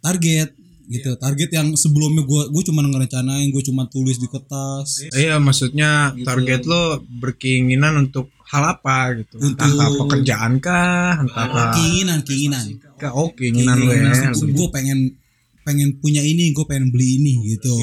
target 0.07 0.55
gitu. 0.87 1.19
Target 1.19 1.51
yang 1.51 1.75
sebelumnya 1.75 2.23
gue 2.23 2.43
gue 2.47 2.63
cuma 2.71 2.87
ngerencanain 2.87 3.51
gue 3.51 3.63
cuma 3.67 3.91
tulis 3.91 4.23
di 4.23 4.31
kertas. 4.31 5.11
Iya, 5.11 5.43
maksudnya 5.43 6.15
target 6.23 6.63
lo 6.63 7.03
berkeinginan 7.19 8.07
untuk 8.07 8.31
hal 8.47 8.79
apa 8.79 9.19
gitu? 9.19 9.43
Entah 9.43 9.67
apa 9.67 9.91
Untuk- 9.91 10.01
pekerjaan 10.07 10.63
kah, 10.63 11.19
entah 11.19 11.43
apa? 11.51 11.63
Keinginan 11.75 12.23
keinginan. 12.23 12.67
Oh, 13.11 13.35
keinginan 13.35 13.83
lo 13.83 13.91
ya. 13.91 14.31
gue 14.31 14.69
pengen 14.71 15.19
pengen 15.67 15.99
punya 15.99 16.23
ini 16.23 16.55
gue 16.55 16.63
pengen 16.63 16.95
beli 16.95 17.19
ini 17.19 17.59
gitu. 17.59 17.75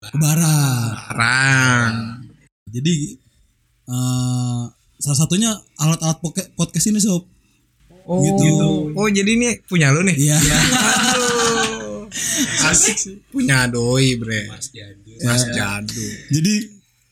Barang. 0.00 0.92
Barang. 1.12 1.94
jadi 2.70 3.18
eh, 3.90 4.62
salah 5.02 5.18
satunya 5.18 5.50
alat-alat 5.74 6.22
podcast 6.54 6.86
ini 6.86 7.02
sob 7.02 7.26
Oh, 8.04 8.20
Gitu. 8.20 8.66
oh 8.92 9.08
jadi 9.08 9.30
ini 9.30 9.48
punya 9.64 9.90
lo 9.90 10.00
nih? 10.00 10.16
iya 10.16 10.36
Aduh. 10.40 12.08
Asik 12.66 12.96
sih. 12.96 13.16
Punya 13.28 13.66
doi, 13.66 14.14
bre. 14.14 14.50
Mas 14.50 14.68
Jadu. 14.68 15.12
Mas 15.22 15.42
Jadu. 15.46 16.04
jadi 16.28 16.54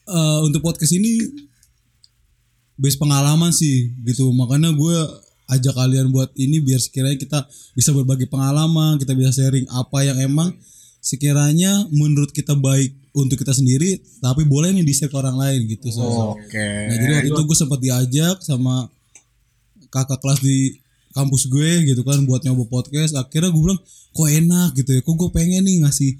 eh, 0.06 0.38
untuk 0.42 0.60
podcast 0.60 0.92
ini 0.92 1.22
base 2.74 2.96
pengalaman 2.96 3.50
sih 3.50 3.90
gitu 4.02 4.30
makanya 4.30 4.70
gue 4.70 4.96
ajak 5.48 5.74
kalian 5.74 6.08
buat 6.08 6.30
ini 6.34 6.60
biar 6.60 6.78
sekiranya 6.78 7.18
kita 7.18 7.38
bisa 7.74 7.90
berbagi 7.90 8.24
pengalaman 8.24 8.96
kita 8.96 9.12
bisa 9.12 9.34
sharing 9.34 9.66
apa 9.68 10.06
yang 10.06 10.18
emang 10.20 10.54
sekiranya 11.00 11.88
menurut 11.90 12.30
kita 12.30 12.54
baik 12.54 12.94
untuk 13.12 13.34
kita 13.36 13.50
sendiri 13.50 13.98
tapi 14.20 14.46
boleh 14.46 14.70
nih 14.70 14.84
di 14.84 14.94
share 14.94 15.10
ke 15.10 15.16
orang 15.16 15.34
lain 15.34 15.66
gitu 15.66 15.90
so. 15.90 16.36
Oke. 16.38 16.68
nah 16.86 16.94
jadi 16.94 17.12
waktu 17.18 17.28
itu 17.28 17.42
gue 17.42 17.58
sempat 17.58 17.78
diajak 17.78 18.36
sama 18.40 18.86
kakak 19.88 20.18
kelas 20.18 20.40
di 20.40 20.76
kampus 21.10 21.46
gue 21.46 21.70
gitu 21.86 22.00
kan 22.02 22.20
buat 22.22 22.40
nyoba 22.40 22.64
podcast 22.66 23.12
akhirnya 23.12 23.48
gue 23.48 23.62
bilang 23.62 23.80
kok 24.10 24.28
enak 24.28 24.70
gitu 24.74 24.90
ya 24.92 25.00
kok 25.00 25.14
gue 25.14 25.30
pengen 25.30 25.62
nih 25.62 25.82
ngasih 25.82 26.12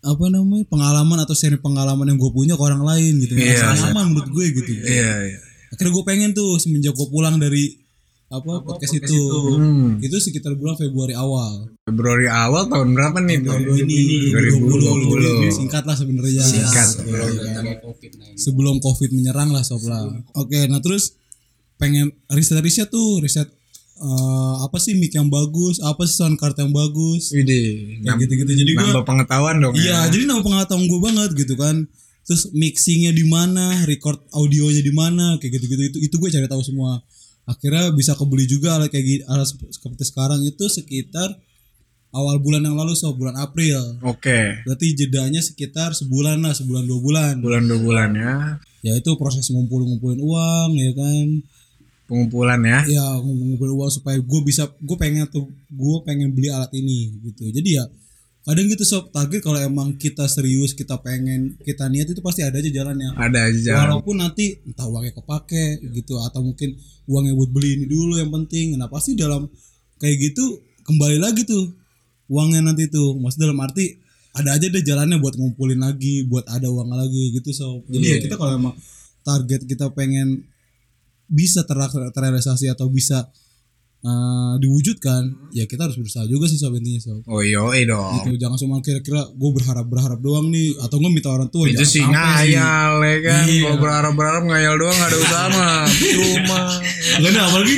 apa 0.00 0.24
namanya 0.28 0.64
pengalaman 0.64 1.18
atau 1.18 1.32
sharing 1.32 1.58
pengalaman 1.58 2.04
yang 2.06 2.18
gue 2.18 2.28
punya 2.28 2.54
ke 2.54 2.62
orang 2.62 2.80
lain 2.80 3.18
gitu 3.18 3.34
Ngerasa 3.34 3.64
iya. 3.66 3.76
nyaman 3.82 4.04
menurut 4.10 4.30
gue 4.30 4.46
gitu 4.54 4.70
Iya, 4.80 5.12
iya. 5.26 5.38
akhirnya 5.70 5.92
gue 5.92 6.04
pengen 6.04 6.30
tuh 6.30 6.56
semenjak 6.56 6.92
gue 6.92 7.08
pulang 7.08 7.36
dari 7.36 7.80
apa 8.26 8.60
podcast, 8.60 8.90
itu 8.92 9.20
Hmm. 9.54 9.96
itu 9.98 10.16
sekitar 10.18 10.52
bulan 10.54 10.74
Februari 10.74 11.14
awal 11.14 11.70
Februari 11.84 12.26
awal 12.26 12.66
tahun 12.66 12.92
berapa 12.92 13.18
nih? 13.20 13.44
tahun 13.44 13.62
ini 13.78 13.96
2020. 14.32 15.52
singkat 15.52 15.84
lah 15.84 15.94
sebenarnya 15.94 16.42
Singkat. 16.42 16.88
Iya. 17.04 17.24
Dari 17.54 17.72
COVID-19. 17.78 18.34
sebelum 18.34 18.76
covid 18.78 19.10
menyerang 19.10 19.50
lah 19.50 19.62
sob 19.62 19.84
lah 19.84 20.04
oke 20.34 20.58
nah 20.66 20.80
terus 20.80 21.14
pengen 21.76 22.14
riset 22.30 22.58
riset 22.62 22.88
tuh 22.88 23.18
riset 23.20 23.48
eh, 23.94 24.54
apa 24.62 24.76
sih 24.82 24.94
mic 24.98 25.14
yang 25.14 25.30
bagus 25.30 25.78
apa 25.78 26.02
sih 26.06 26.18
sound 26.18 26.36
card 26.38 26.54
yang 26.58 26.70
bagus. 26.74 27.30
Widih, 27.30 28.00
kayak 28.02 28.14
nam- 28.14 28.20
gitu 28.22 28.32
gitu 28.42 28.52
jadi 28.54 28.70
gue 28.74 28.86
nambah 28.90 29.06
pengetahuan 29.06 29.56
dong 29.62 29.74
iya 29.78 30.06
ya. 30.06 30.10
jadi 30.10 30.24
nama 30.26 30.40
pengetahuan 30.42 30.86
gue 30.86 31.00
banget 31.00 31.30
gitu 31.38 31.54
kan. 31.54 31.76
Terus 32.24 32.48
mixingnya 32.56 33.12
di 33.12 33.28
mana 33.28 33.84
record 33.84 34.16
audionya 34.32 34.80
di 34.80 34.94
mana 34.96 35.36
kayak 35.36 35.60
gitu 35.60 35.66
gitu 35.76 35.82
itu 35.92 35.98
itu 36.08 36.14
gue 36.16 36.30
cari 36.32 36.48
tahu 36.48 36.62
semua. 36.64 37.04
Akhirnya 37.44 37.92
bisa 37.92 38.16
kebeli 38.16 38.48
juga 38.48 38.80
alat 38.80 38.88
kayak 38.88 39.04
gitu 39.04 39.22
alat 39.28 39.44
sep- 39.44 39.68
seperti 39.68 40.08
sekarang 40.08 40.40
itu 40.40 40.64
sekitar 40.64 41.36
awal 42.14 42.40
bulan 42.40 42.64
yang 42.64 42.78
lalu 42.80 42.96
so 42.96 43.12
bulan 43.12 43.36
April. 43.36 44.00
Oke. 44.00 44.64
berarti 44.64 44.96
jedanya 44.96 45.44
sekitar 45.44 45.92
sebulan 45.92 46.40
lah 46.40 46.56
sebulan 46.56 46.88
dua 46.88 47.00
bulan. 47.04 47.34
Bulan 47.44 47.68
dua 47.68 47.80
bulan 47.82 48.10
ya. 48.16 48.34
ya 48.80 48.92
itu 48.96 49.10
proses 49.20 49.44
ngumpul 49.52 49.84
ngumpulin 49.84 50.20
uang 50.24 50.70
ya 50.76 50.92
kan 50.96 51.26
Pengumpulan 52.04 52.60
ya. 52.60 52.80
ya 52.84 53.04
ngumpulin 53.16 53.74
uang 53.80 53.92
supaya 53.92 54.20
gue 54.20 54.40
bisa 54.44 54.68
gue 54.68 54.96
pengen 55.00 55.24
tuh 55.32 55.48
gue 55.72 55.96
pengen 56.04 56.32
beli 56.36 56.52
alat 56.52 56.68
ini 56.76 57.16
gitu. 57.24 57.48
Jadi 57.48 57.80
ya 57.80 57.84
kadang 58.44 58.68
gitu 58.68 58.84
sob 58.84 59.08
target 59.08 59.40
kalau 59.40 59.56
emang 59.56 59.96
kita 59.96 60.28
serius 60.28 60.76
kita 60.76 61.00
pengen 61.00 61.56
kita 61.64 61.88
niat 61.88 62.12
itu 62.12 62.20
pasti 62.20 62.44
ada 62.44 62.60
aja 62.60 62.68
jalannya. 62.68 63.16
Ada 63.16 63.38
aja 63.48 63.60
jalan. 63.72 63.78
walaupun 63.88 64.20
nanti 64.20 64.60
entah 64.68 64.84
uangnya 64.84 65.16
kepake 65.16 65.80
gitu 65.96 66.20
atau 66.20 66.44
mungkin 66.44 66.76
uangnya 67.08 67.32
buat 67.32 67.50
beli 67.50 67.80
ini 67.80 67.84
dulu 67.88 68.20
yang 68.20 68.28
penting. 68.28 68.76
Nah 68.76 68.92
pasti 68.92 69.16
dalam 69.16 69.48
kayak 69.96 70.16
gitu 70.20 70.60
kembali 70.84 71.16
lagi 71.16 71.48
tuh 71.48 71.72
uangnya 72.28 72.60
nanti 72.68 72.92
tuh. 72.92 73.16
Maksud 73.16 73.40
dalam 73.40 73.56
arti 73.64 74.04
ada 74.34 74.58
aja 74.58 74.66
deh 74.66 74.82
jalannya 74.82 75.22
buat 75.22 75.38
ngumpulin 75.38 75.80
lagi 75.80 76.26
buat 76.26 76.44
ada 76.50 76.66
uang 76.66 76.90
lagi 76.90 77.38
gitu 77.38 77.54
so 77.54 77.66
jadi 77.86 78.18
ya 78.18 78.26
kita 78.26 78.34
kalau 78.34 78.58
emang 78.58 78.74
target 79.22 79.62
kita 79.62 79.94
pengen 79.94 80.42
bisa 81.34 81.60
ter- 81.62 81.82
terrealisasi 82.14 82.70
atau 82.70 82.86
bisa 82.88 83.26
eh, 84.00 84.54
diwujudkan 84.56 85.50
ya 85.50 85.64
kita 85.64 85.88
harus 85.88 85.96
berusaha 85.96 86.22
juga 86.24 86.44
sih 86.44 86.54
sob 86.54 86.76
intinya 86.76 87.00
sob 87.00 87.24
Oh 87.24 87.40
iya 87.40 87.58
dong. 87.84 88.20
gitu 88.20 88.36
jangan 88.38 88.56
cuma 88.56 88.76
kira-kira 88.78 89.26
gue 89.26 89.50
berharap 89.50 89.82
berharap 89.84 90.20
doang 90.20 90.46
nih 90.46 90.76
atau 90.78 90.96
gue 90.96 91.10
minta 91.10 91.28
orang 91.28 91.48
tua 91.48 91.64
Itu 91.66 91.82
sih 91.82 92.04
ngayal 92.04 93.00
ya 93.00 93.16
kan. 93.20 93.44
Iya. 93.44 93.62
Kalau 93.64 93.78
berharap-berharap 93.78 94.42
ngayal 94.44 94.74
doang 94.76 94.92
gak 94.94 95.08
ada 95.08 95.18
usaha 95.24 95.46
mah. 95.50 95.82
Cuma. 95.88 96.60
Enggak 97.16 97.30
nih 97.30 97.42
apalagi 97.42 97.76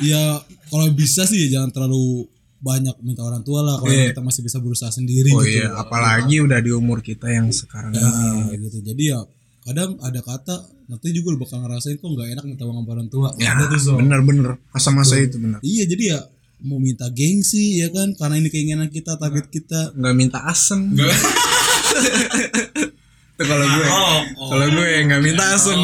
ya 0.00 0.22
kalau 0.66 0.86
bisa 0.90 1.22
sih 1.24 1.38
ya 1.44 1.60
jangan 1.60 1.70
terlalu 1.70 2.24
banyak 2.58 2.96
minta 3.00 3.22
orang 3.22 3.44
tua 3.44 3.60
lah 3.60 3.76
kalau 3.76 3.92
Iya. 3.92 4.10
kita 4.10 4.18
masih 4.20 4.42
bisa 4.42 4.58
berusaha 4.58 4.90
sendiri 4.90 5.30
Oh 5.30 5.44
gitu. 5.44 5.62
iya, 5.62 5.70
apalagi 5.76 6.40
udah 6.40 6.58
di 6.58 6.72
umur 6.72 6.98
kita 7.00 7.28
yang 7.28 7.52
sekarang 7.52 7.92
ini. 7.92 8.02
Nah, 8.02 8.50
gitu. 8.52 8.78
Jadi 8.82 9.02
ya 9.04 9.20
kadang 9.68 9.90
ada 10.00 10.20
kata 10.20 10.54
nanti 10.86 11.10
juga 11.10 11.30
lu 11.30 11.38
bakal 11.38 11.58
ngerasain 11.60 11.94
kok 11.94 12.06
nggak 12.06 12.26
enak 12.32 12.44
minta 12.46 12.62
uang 12.62 12.76
sama 12.78 12.90
orang 12.90 13.06
tua 13.06 13.28
Ya, 13.36 13.52
ada 13.52 13.66
tuh 13.66 13.78
Sob. 13.78 13.96
bener-bener 13.98 14.56
masa-masa 14.68 15.16
itu 15.16 15.36
bener. 15.36 15.58
iya 15.60 15.84
jadi 15.84 16.02
ya 16.08 16.18
mau 16.60 16.76
minta 16.76 17.06
gengsi 17.08 17.76
ya 17.76 17.88
kan 17.88 18.12
karena 18.12 18.34
ini 18.36 18.48
keinginan 18.48 18.88
kita 18.88 19.14
target 19.14 19.46
kita 19.46 19.94
Nggak 19.94 20.14
minta 20.14 20.38
asem. 20.42 20.90
Itu 23.38 23.46
kalau 23.46 23.62
gue, 23.62 23.86
Oh, 23.86 24.18
kalau 24.48 24.66
gue 24.68 24.86
nggak 25.00 25.22
minta 25.22 25.54
asem. 25.54 25.78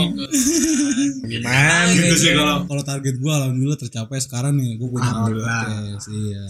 Gimana? 1.25 1.87
Gitu 1.89 2.15
sih 2.17 2.31
kalau 2.33 2.67
kalau 2.67 2.83
target 2.83 3.15
gua 3.17 3.33
alhamdulillah 3.41 3.79
tercapai 3.79 4.19
sekarang 4.19 4.55
nih 4.55 4.75
gue 4.75 4.89
punya 4.89 5.07
Alhamdulillah. 5.07 5.63
podcast 5.63 6.07
iya 6.11 6.43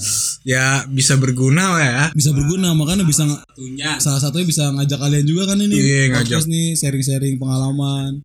Ya 0.42 0.64
bisa 0.86 1.14
berguna 1.14 1.64
lah 1.70 1.82
ya. 1.82 2.04
bisa 2.10 2.32
berguna 2.32 2.72
makanya 2.72 3.04
bisa 3.04 3.22
satunya 3.22 3.96
salah 3.98 4.18
satunya 4.18 4.44
bisa 4.44 4.68
ngajak 4.70 4.98
kalian 4.98 5.24
juga 5.24 5.42
kan 5.46 5.58
ini 5.58 5.72
Iya, 5.74 6.02
ngajak. 6.10 6.40
nih 6.44 6.66
sharing-sharing 6.74 7.36
pengalaman 7.36 8.20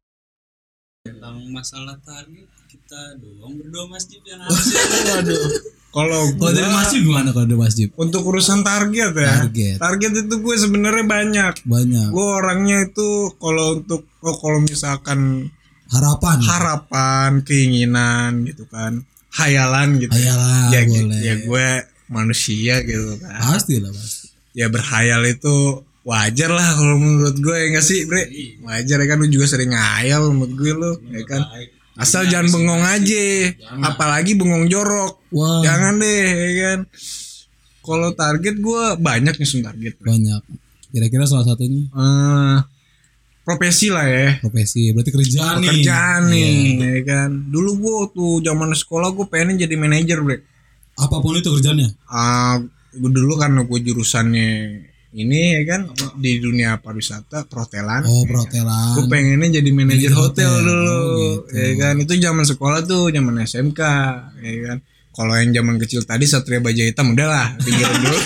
tentang 1.02 1.36
masalah 1.50 1.96
target 2.02 2.48
kita 2.90 3.22
doang 3.22 3.54
berdua 3.54 3.86
Mas 3.86 4.10
Dip 4.10 4.26
yang 4.26 4.42
harusnya 4.50 4.82
Waduh. 5.14 5.46
Kalau 5.94 6.22
kalau 6.42 6.52
dari 6.58 6.66
gue 6.66 6.74
Mas 6.74 6.90
gimana 6.90 7.30
kalau 7.38 7.46
dari 7.46 7.60
Mas 7.62 7.78
untuk 7.78 8.22
urusan 8.26 8.66
target 8.66 9.14
ya. 9.14 9.46
Target. 9.46 9.78
Target 9.78 10.12
itu 10.26 10.36
gue 10.42 10.56
sebenarnya 10.58 11.06
banyak. 11.06 11.54
banyak 11.70 12.08
Gue 12.10 12.26
orangnya 12.26 12.90
itu 12.90 13.30
kalau 13.38 13.78
untuk 13.78 14.10
oh, 14.26 14.36
kalau 14.42 14.66
misalkan 14.66 15.54
harapan 15.94 16.38
harapan, 16.42 17.30
keinginan 17.46 18.50
gitu 18.50 18.66
kan, 18.66 19.06
hayalan 19.38 20.02
gitu. 20.02 20.10
Hayalan, 20.10 20.70
ya, 20.74 20.82
gi- 20.82 21.06
boleh. 21.06 21.20
ya 21.22 21.34
gue 21.46 21.68
manusia 22.10 22.74
gitu 22.82 23.22
kan. 23.22 23.54
pasti 23.54 23.78
lah 23.78 23.94
pasti 23.94 24.34
Ya 24.58 24.66
berhayal 24.66 25.30
itu 25.30 25.86
wajar 26.10 26.50
lah 26.50 26.74
kalau 26.74 26.98
menurut 26.98 27.38
gue 27.38 27.54
ya 27.54 27.66
nggak 27.70 27.86
sih, 27.86 28.10
Bre? 28.10 28.26
Wajar 28.66 28.98
ya 28.98 29.06
kan 29.06 29.22
lu 29.22 29.30
juga 29.30 29.46
sering 29.46 29.78
ngayal 29.78 30.34
menurut 30.34 30.54
gue 30.58 30.72
lu, 30.74 30.92
ya 31.14 31.22
kan. 31.30 31.46
Asal 32.00 32.26
jangan 32.26 32.48
bengong 32.50 32.80
aja, 32.82 33.26
apalagi 33.84 34.34
bengong 34.34 34.66
jorok. 34.66 35.20
wah 35.30 35.60
Jangan 35.60 36.00
deh, 36.00 36.24
ya 36.26 36.50
kan. 36.58 36.80
Kalau 37.80 38.10
target 38.12 38.56
gue 38.58 38.84
banyak 38.98 39.36
nyusun 39.36 39.62
target. 39.62 39.94
Bre. 39.96 40.08
banyak 40.10 40.42
kira-kira 40.90 41.22
salah 41.24 41.46
satunya 41.46 41.86
Eh, 41.86 42.58
profesi 43.44 43.88
lah 43.88 44.04
ya. 44.04 44.40
profesi 44.40 44.90
berarti 44.90 45.12
kerjaan 45.12 45.56
nih 45.56 45.70
Pekerjaan 45.70 46.22
Iya. 46.26 46.32
nih, 46.32 46.58
ya 46.80 47.02
kan. 47.04 47.30
Dulu 47.46 47.72
gue 47.78 47.96
tuh 48.12 48.34
zaman 48.40 48.72
sekolah 48.72 49.10
gue 49.12 49.26
pengen 49.26 49.58
jadi 49.58 49.76
manajer, 49.76 50.18
bre. 50.20 50.38
apa 50.96 51.16
pun 51.18 51.32
itu 51.34 51.48
kerjanya 51.50 51.94
Ah, 52.06 52.60
gue 52.92 53.10
dulu 53.10 53.36
kan 53.36 53.56
gue 53.56 53.80
jurusannya 53.82 54.50
ini 55.12 55.58
ya 55.58 55.62
kan 55.66 55.90
di 56.16 56.38
dunia 56.38 56.78
pariwisata 56.78 57.46
perhotelan. 57.46 58.06
oh 58.06 58.24
perhotelan 58.24 58.94
Gue 58.94 59.06
pengennya 59.08 59.58
jadi 59.58 59.70
manajer 59.70 60.12
hotel, 60.12 60.46
hotel. 60.46 60.62
dulu, 60.62 60.86
Oh, 60.86 61.18
gitu. 61.50 61.58
ya 61.58 61.72
kan. 61.76 61.94
Itu 61.98 62.14
zaman 62.16 62.46
sekolah 62.46 62.80
tuh, 62.84 63.10
zaman 63.10 63.42
SMK, 63.42 63.82
ya 64.38 64.54
kan. 64.66 64.78
Kalau 65.10 65.34
yang 65.34 65.52
zaman 65.52 65.76
kecil 65.78 66.02
tadi 66.04 66.24
Satria 66.24 66.60
Baja 66.60 66.80
Hitam 66.80 67.12
udah 67.12 67.28
lah, 67.28 67.48
pikirin 67.58 68.00
dulu. 68.00 68.20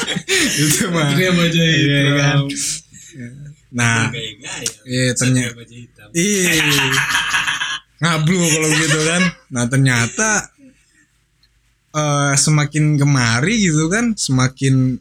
itu 0.62 0.84
mah. 0.88 1.10
Satria 1.10 1.30
Baja 1.32 1.60
Iya 1.60 1.74
Hitam. 1.74 2.14
kan. 2.16 2.38
Nah, 3.70 4.10
gaya 4.10 4.32
gaya 4.36 4.70
iya 4.82 5.10
ternyata 5.12 5.62
Iya. 6.10 6.54
Ngablu 8.00 8.38
kalau 8.40 8.68
gitu 8.72 9.00
kan. 9.04 9.22
Nah, 9.50 9.64
ternyata 9.66 10.30
eh 11.90 12.34
semakin 12.36 12.94
kemari 12.96 13.54
gitu 13.60 13.90
kan, 13.90 14.14
semakin 14.14 14.94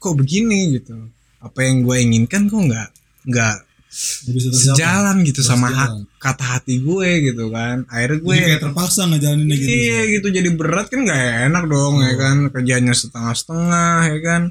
kok 0.00 0.16
begini 0.16 0.80
gitu. 0.80 0.96
Apa 1.44 1.68
yang 1.68 1.84
gue 1.84 1.96
inginkan 2.00 2.48
kok 2.48 2.56
nggak 2.56 2.88
nggak 3.28 3.56
sejalan 3.90 5.26
gitu 5.26 5.42
sama 5.42 5.66
ha- 5.66 5.98
kata 6.22 6.56
hati 6.56 6.80
gue 6.80 7.30
gitu 7.30 7.52
kan. 7.52 7.84
Akhirnya 7.92 8.18
gue 8.22 8.34
Jadi 8.34 8.46
kayak 8.48 8.60
terpaksa 8.64 9.00
ngejalaninnya 9.10 9.56
gitu 9.60 9.68
iya 9.68 10.00
gitu. 10.08 10.28
Jadi 10.32 10.48
berat 10.56 10.86
kan 10.88 11.04
nggak 11.04 11.22
enak 11.52 11.64
dong 11.68 11.94
ya 12.00 12.12
kan. 12.16 12.36
Kerjanya 12.48 12.94
setengah-setengah 12.96 13.98
ya 14.16 14.18
kan. 14.24 14.42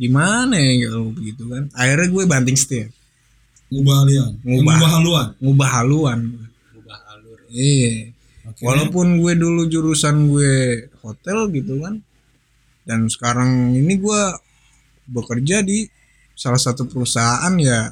Gimana 0.00 0.56
ya 0.58 0.72
gitu 0.88 1.12
begitu 1.14 1.42
kan? 1.46 1.68
Akhirnya 1.76 2.08
gue 2.08 2.24
banting 2.26 2.56
setir. 2.58 2.88
Ngubah 3.70 3.96
haluan. 4.02 4.32
Ngubah. 4.42 4.74
ngubah 4.74 4.88
haluan. 4.90 5.28
Ngubah 5.38 5.68
haluan. 5.70 6.18
Ubah 6.74 6.98
alur 7.14 7.38
iya. 7.54 8.10
Oke. 8.50 8.66
Walaupun 8.66 9.22
gue 9.22 9.32
dulu 9.38 9.68
jurusan 9.70 10.26
gue 10.32 10.88
hotel 11.04 11.52
gitu 11.54 11.78
kan. 11.78 12.02
Dan 12.82 13.06
sekarang 13.06 13.76
ini 13.76 13.94
gue 14.00 14.22
bekerja 15.10 15.60
di 15.60 15.84
salah 16.32 16.56
satu 16.56 16.86
perusahaan 16.86 17.52
ya 17.54 17.90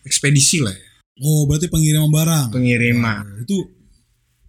ekspedisi 0.00 0.58
lah 0.60 0.72
ya, 0.72 0.86
oh 1.20 1.44
berarti 1.44 1.66
pengiriman 1.66 2.08
barang 2.08 2.46
pengiriman. 2.50 3.24
itu 3.38 3.56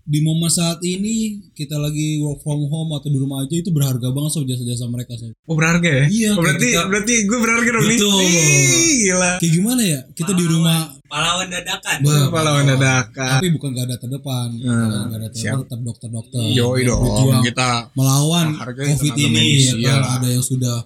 di 0.01 0.17
momen 0.19 0.49
saat 0.49 0.81
ini 0.81 1.15
kita 1.51 1.77
lagi 1.77 2.17
work 2.19 2.41
from 2.41 2.65
home 2.65 2.89
atau 2.91 3.05
di 3.05 3.15
rumah 3.15 3.37
aja 3.39 3.53
itu 3.53 3.69
berharga 3.69 4.09
banget 4.09 4.31
sob 4.31 4.43
jasa-jasa 4.43 4.85
mereka 4.85 5.13
sob 5.13 5.31
Oh 5.45 5.53
berharga 5.53 5.87
ya? 5.87 6.05
Iya, 6.09 6.29
Oh, 6.31 6.41
berarti 6.41 6.67
kita- 6.67 6.87
berarti 6.89 7.13
gue 7.21 7.37
berharga 7.37 7.69
dong 7.69 7.85
nih. 7.85 7.99
Gila. 8.01 9.31
kayak 9.37 9.53
gimana 9.53 9.81
ya 9.83 9.99
kita 10.09 10.31
di 10.31 10.45
rumah 10.47 10.79
pahlawan 11.05 11.47
dadakan 11.47 11.97
Bah, 12.01 12.27
Pahlawan 12.29 12.63
dadakan. 12.65 13.29
tapi 13.37 13.47
bukan 13.51 13.69
gak 13.71 13.85
ada 13.85 13.97
terdepan 13.97 14.47
Hmm, 14.57 14.89
gak 15.05 15.19
ada 15.21 15.27
siap. 15.29 15.53
terdepan 15.53 15.59
tetap 15.61 15.79
dokter-dokter 15.83 16.41
Yoi 16.49 16.79
yang 16.81 16.87
dong. 16.89 17.43
Kita 17.43 17.69
melawan 17.93 18.47
covid 18.57 19.13
ini 19.13 19.43
ya 19.61 19.73
kan 19.93 20.01
ada 20.17 20.27
yang 20.29 20.43
sudah 20.43 20.77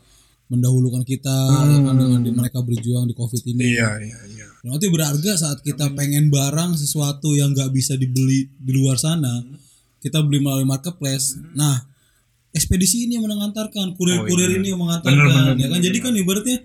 mendahulukan 0.45 1.01
kita 1.01 1.34
ya 1.49 1.79
kan, 1.81 1.95
dengan 1.95 2.21
di- 2.21 2.31
mereka 2.31 2.62
berjuang 2.62 3.05
di 3.05 3.13
covid 3.13 3.41
ini 3.47 3.73
iya 3.73 3.97
iya 3.97 4.19
iya. 4.29 4.47
Nanti 4.62 4.89
berharga 4.89 5.34
saat 5.36 5.62
kita 5.62 5.93
pengen 5.93 6.29
barang 6.29 6.73
sesuatu 6.73 7.34
yang 7.34 7.53
nggak 7.53 7.69
bisa 7.69 7.93
dibeli 7.93 8.49
di 8.51 8.73
luar 8.73 8.97
sana, 8.97 9.45
kita 9.99 10.25
beli 10.25 10.41
melalui 10.41 10.65
marketplace. 10.65 11.38
Nah, 11.53 11.86
ekspedisi 12.49 13.05
ini 13.05 13.13
yang 13.13 13.29
mengantarkan, 13.29 13.93
kurir-kurir 13.93 14.49
Oh, 14.49 14.53
iya. 14.53 14.58
ini 14.58 14.67
yang 14.73 14.81
mengantarkan, 14.81 15.21
Bener, 15.21 15.53
bener, 15.53 15.62
ya 15.62 15.67
kan? 15.69 15.79
Jadi 15.81 15.97
kan 16.01 16.13
ibaratnya 16.17 16.58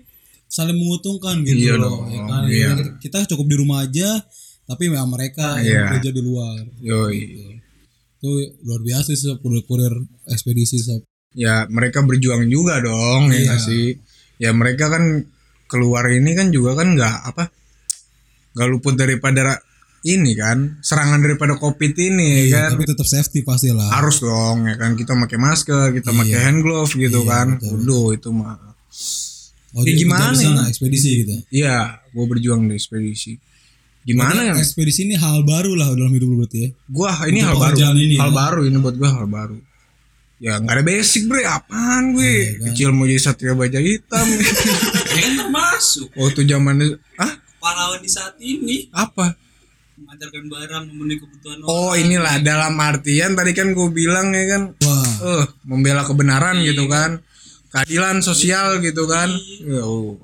saling 0.49 0.81
menguntungkan 0.81 1.45
gitu 1.45 1.61
Iya 1.61 1.75
loh, 1.77 2.01
dong, 2.01 2.01
ya 2.09 2.21
kan? 2.25 2.41
iya. 2.49 2.69
Kita- 2.97 3.29
cukup 3.29 3.45
di 3.45 3.55
rumah 3.61 3.85
aja, 3.85 4.09
tapi 4.65 4.89
ya 4.89 5.05
mereka 5.05 5.61
Iya. 5.61 5.69
yang 5.69 5.85
kerja 5.93 6.09
di 6.09 6.21
luar. 6.21 6.57
Yoi. 6.81 7.21
Itu 8.17 8.29
luar 8.65 8.81
biasa 8.81 9.13
sih 9.13 9.29
kurir-kurir 9.37 9.93
ekspedisi. 10.25 10.81
Sob. 10.81 11.05
Ya 11.33 11.63
mereka 11.65 12.01
berjuang 12.01 12.45
juga 12.45 12.79
dong 12.79 13.27
ya 13.27 13.35
Iya. 13.35 13.43
nggak 13.47 13.61
sih. 13.61 13.85
Ya 14.37 14.51
mereka 14.51 14.87
kan 14.87 15.23
keluar 15.65 16.03
ini 16.07 16.31
kan 16.31 16.49
juga 16.49 16.75
kan 16.75 16.93
nggak 16.93 17.15
apa 17.25 17.47
nggak 18.51 18.67
luput 18.67 18.93
daripada 18.93 19.55
ini 20.01 20.33
kan 20.33 20.75
serangan 20.79 21.21
daripada 21.21 21.55
covid 21.55 21.93
ini 21.93 22.49
ya 22.49 22.67
kan 22.67 22.75
Tapi 22.75 22.83
tetap 22.85 23.07
safety 23.07 23.39
pastilah. 23.41 23.87
harus 23.91 24.19
dong 24.19 24.65
ya 24.65 24.75
kan 24.75 24.93
kita 24.93 25.15
pakai 25.15 25.37
masker 25.37 25.87
kita 25.93 26.11
pakai 26.11 26.39
hand 26.41 26.59
glove 26.59 26.91
gitu 26.91 27.21
Iya, 27.21 27.29
kan. 27.29 27.47
Udah 27.61 28.05
itu 28.11 28.29
mah 28.29 28.57
Oh, 29.71 29.87
Ya, 29.87 29.95
gimana 29.95 30.35
di 30.35 30.43
sana, 30.43 30.61
ya? 30.61 30.67
ekspedisi 30.67 31.09
gitu. 31.23 31.31
iya 31.49 31.77
gue 32.05 32.25
berjuang 32.27 32.67
di 32.67 32.75
ekspedisi 32.75 33.39
gimana 34.03 34.43
ya 34.43 34.53
Ekspedisi 34.53 35.07
ini 35.07 35.15
hal 35.15 35.47
baru 35.47 35.79
lah 35.79 35.95
dalam 35.95 36.11
hidup 36.11 36.27
lu 36.27 36.43
berarti 36.43 36.59
ya. 36.59 36.69
gua 36.91 37.15
ini 37.23 37.39
Untuk 37.39 37.55
hal 37.55 37.57
baru 37.71 37.75
ini 37.95 38.15
hal 38.19 38.27
ya. 38.27 38.35
baru 38.35 38.61
ini 38.65 38.77
buat 38.77 38.95
gua 38.99 39.09
hal 39.13 39.27
baru 39.29 39.57
ya 40.41 40.57
nggak 40.57 40.73
ada 40.73 40.83
basic 40.83 41.29
bre. 41.29 41.45
Apaan 41.45 42.17
gue? 42.17 42.25
Iya, 42.25 42.49
kan? 42.57 42.65
kecil 42.73 42.89
mau 42.91 43.05
jadi 43.05 43.21
satria 43.21 43.53
baja 43.53 43.77
hitam. 43.77 44.25
Ya 45.11 45.27
kan 45.27 45.33
termasuk. 45.43 46.07
Waktu 46.15 46.47
zamannya 46.47 46.87
ah 47.19 47.31
pahlawan 47.59 47.99
di 47.99 48.07
saat 48.07 48.39
ini. 48.39 48.87
Apa? 48.89 49.35
Mengantarkan 49.99 50.47
barang 50.47 50.83
memenuhi 50.87 51.19
kebutuhan 51.19 51.57
Oh 51.67 51.91
orang. 51.91 51.99
inilah 52.01 52.35
dalam 52.41 52.73
artian 52.79 53.35
tadi 53.35 53.51
kan 53.51 53.75
gue 53.75 53.87
bilang 53.91 54.31
ya 54.31 54.45
kan? 54.49 54.61
Wah, 54.81 55.11
eh 55.35 55.43
membela 55.67 56.01
kebenaran 56.01 56.63
gitu 56.63 56.87
kan? 56.87 57.19
Keadilan 57.69 58.23
sosial 58.23 58.79
gitu 58.79 59.03
kan? 59.05 59.29
Ya, 59.61 59.83
oh. 59.83 60.15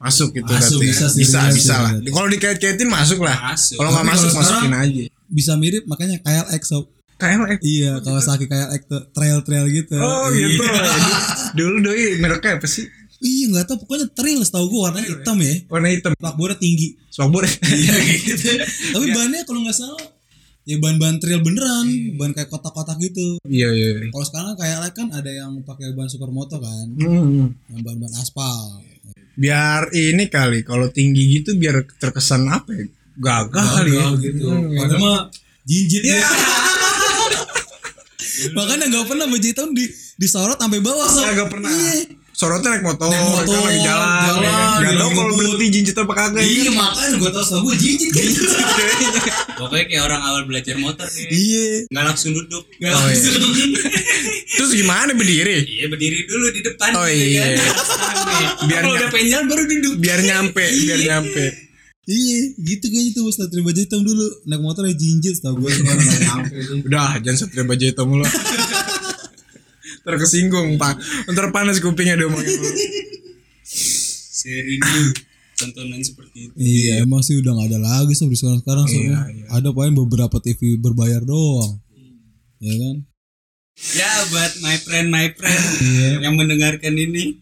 masuk 0.00 0.32
gitu 0.32 0.48
Masuk, 0.48 0.78
berarti 0.80 0.86
bisa 0.88 1.06
ya. 1.06 1.12
bisa 1.12 1.38
bisa 1.50 1.52
bisa 1.52 1.74
lah. 1.76 1.92
kalau 2.08 2.28
dikait-kaitin 2.30 2.88
masuk 2.88 3.20
lah. 3.20 3.36
Kalau 3.52 3.90
nggak 3.92 4.06
masuk 4.08 4.30
masukin 4.32 4.72
aja. 4.72 5.02
Bisa 5.26 5.52
mirip 5.58 5.84
makanya 5.90 6.22
KLX 6.22 6.62
sob. 6.70 6.86
KLX 7.20 7.58
Iya, 7.60 7.92
kalau 8.00 8.18
sakit 8.18 8.46
KLX 8.46 8.80
tuh 8.86 9.02
trail-trail 9.10 9.64
gitu. 9.68 9.94
oh 9.94 10.26
Iya. 10.28 10.46
gitu 10.48 10.64
dulu 11.58 11.76
doi 11.82 12.16
mereknya 12.16 12.56
apa 12.56 12.66
sih 12.66 12.88
Iya 13.18 13.44
nggak 13.50 13.64
tahu 13.66 13.76
pokoknya 13.84 14.06
trail 14.10 14.40
setahu 14.40 14.64
gue 14.66 14.80
warnanya 14.80 15.08
hitam 15.10 15.36
ya. 15.38 15.54
warna 15.66 15.88
hitam 15.88 16.12
Plakbornya 16.14 16.56
tinggi. 16.56 16.96
Swabur 17.06 17.44
Iya 17.44 17.94
gitu. 18.24 18.48
Tapi 18.90 19.06
bahannya 19.10 19.44
kalau 19.44 19.60
nggak 19.60 19.76
salah 19.76 20.00
ya 20.62 20.76
bahan-bahan 20.76 21.16
trail 21.18 21.40
beneran, 21.40 21.86
bahan 22.14 22.32
kayak 22.32 22.48
kotak-kotak 22.48 22.96
gitu. 22.98 23.36
iya 23.44 23.68
iya 23.68 23.88
iya. 23.94 24.08
Kalau 24.08 24.24
sekarang 24.24 24.52
kayak 24.54 24.88
kan 24.90 25.08
ada 25.10 25.28
yang 25.28 25.60
pakai 25.60 25.92
bahan 25.92 26.06
supermoto 26.06 26.56
kan, 26.56 26.86
Hmm. 26.96 27.52
yang 27.66 27.80
bahan-bahan 27.82 28.14
aspal. 28.16 28.80
biar 29.32 29.88
ini 29.90 30.24
kali 30.26 30.60
kalau 30.62 30.88
tinggi 30.88 31.22
gitu 31.34 31.56
biar 31.56 31.80
terkesan 31.94 32.44
apa 32.46 32.72
ya 32.72 32.84
gagah 33.16 33.66
kali 33.74 33.90
ya 33.90 34.06
gitu. 34.14 34.44
Hmm, 34.46 34.68
ya 34.70 34.80
Padahal 34.80 34.96
mah 34.98 35.18
jinjit 35.62 36.02
ya. 36.02 36.20
Makanya 38.50 38.84
nggak 38.86 39.06
pernah 39.06 39.26
baju 39.26 39.46
hitam 39.46 39.68
di 39.70 39.84
disorot 40.16 40.56
sampai 40.56 40.80
bawah. 40.80 41.06
Sob. 41.06 41.24
Nggak 41.26 41.48
pernah. 41.48 41.70
Iya. 41.70 42.18
sorotnya 42.30 42.72
naik 42.72 42.88
motor, 42.88 43.12
Naik 43.12 43.20
motor, 43.20 43.52
kan 43.52 43.68
lagi 43.68 43.80
jalan, 43.84 44.08
jalan, 44.24 44.40
ya 44.40 44.48
kan? 44.48 44.80
Gak 44.80 44.94
tau 44.96 45.08
kalau 45.12 45.32
berhenti 45.36 45.66
jinjit 45.68 45.92
apa 45.92 46.12
kagak. 46.16 46.40
Iya 46.40 46.70
makanya 46.72 47.14
gue 47.20 47.30
tau 47.30 47.44
sama 47.44 47.60
gue 47.68 47.76
jijik 47.76 48.10
kan. 48.16 48.24
Pokoknya 49.60 49.84
kayak 49.84 50.02
orang 50.08 50.20
awal 50.24 50.42
belajar 50.48 50.74
motor 50.80 51.04
nih. 51.04 51.26
Iya. 51.28 51.66
Nggak 51.92 52.04
langsung 52.08 52.32
duduk. 52.32 52.64
Nggak 52.80 52.90
Oh, 52.90 53.00
iya. 53.04 53.12
langsung. 53.12 53.44
Terus 54.56 54.70
gimana 54.72 55.10
berdiri? 55.12 55.56
Iya 55.68 55.86
berdiri 55.92 56.18
dulu 56.24 56.46
di 56.48 56.60
depan. 56.64 56.90
Oh, 56.96 57.04
gitu 57.04 57.28
iya. 57.28 57.44
kan. 57.44 57.52
Biar 57.60 58.52
Biar 58.64 58.82
kalau 58.88 58.96
udah 58.96 59.08
pengen 59.12 59.28
jalan 59.28 59.44
baru 59.44 59.62
duduk. 59.68 59.94
Biar 60.00 60.20
nyampe, 60.24 60.64
biar 60.64 61.00
nyampe. 61.04 61.44
Iya, 62.10 62.58
gitu 62.58 62.90
kayaknya 62.90 63.12
tuh 63.14 63.30
Satria 63.30 63.62
Baja 63.62 63.86
Hitam 63.86 64.02
dulu 64.02 64.26
naik 64.50 64.58
motor 64.58 64.82
ya 64.90 64.94
jinjit 64.98 65.38
tau 65.38 65.54
gue. 65.54 65.70
Udah, 66.90 67.22
jangan 67.22 67.38
satria 67.46 67.62
baja 67.62 67.86
hitam 67.86 68.10
mulu. 68.10 68.26
Terkesinggung, 70.06 70.74
Pak. 70.74 70.98
Ntar 71.30 71.54
panas 71.54 71.78
kupingnya 71.78 72.18
dia 72.18 72.26
ngomongin 72.26 72.50
lu. 72.50 72.70
Serindu 74.40 75.14
tontonan 75.60 76.00
seperti 76.00 76.50
itu. 76.50 76.54
Iya, 76.56 77.04
emang 77.04 77.20
sih 77.20 77.36
udah 77.36 77.52
gak 77.52 77.68
ada 77.68 77.78
lagi 77.78 78.16
di 78.16 78.36
sekarang 78.36 78.58
sekarang. 78.64 78.86
Iya, 78.88 78.96
ya. 78.96 79.20
iya. 79.28 79.44
Ada 79.60 79.68
paling 79.76 79.94
beberapa 79.94 80.40
TV 80.40 80.80
berbayar 80.80 81.20
doang. 81.20 81.78
Ya 82.58 82.74
kan? 82.74 82.96
Ya 83.96 84.10
buat 84.28 84.52
my 84.60 84.76
friend 84.80 85.08
my 85.08 85.28
friend 85.32 85.64
Iya. 85.80 86.08
yang 86.28 86.34
mendengarkan 86.36 86.92
ini 86.96 87.40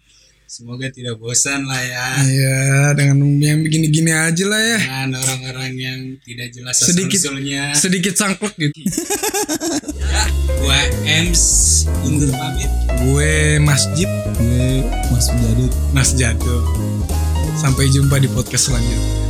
semoga 0.48 0.88
tidak 0.88 1.14
bosan 1.16 1.62
lah 1.62 1.76
ya 1.78 2.06
Iya, 2.18 2.58
dengan 2.96 3.20
yang 3.38 3.60
begini-gini 3.60 4.10
aja 4.10 4.44
lah 4.44 4.56
ya. 4.58 4.78
dengan 4.80 5.10
orang-orang 5.14 5.72
yang 5.76 5.98
tidak 6.24 6.48
jelas 6.50 6.74
Sedikit- 6.74 7.20
asal-usulnya. 7.20 7.62
Sedikit 7.72 8.14
sangklek 8.16 8.56
gitu. 8.56 8.80
Ya, 10.00 10.24
gua 10.58 10.78
Ems 11.04 11.42
undur 12.00 12.32
pamit. 12.32 12.70
Gue 12.98 13.60
Masjid, 13.60 14.08
Gue 14.34 14.82
Mas 15.12 15.28
Jadut 15.30 15.72
Mas 15.92 16.10
Jatuh. 16.16 16.62
Sampai 17.54 17.86
jumpa 17.88 18.16
di 18.16 18.26
podcast 18.26 18.72
selanjutnya. 18.72 19.27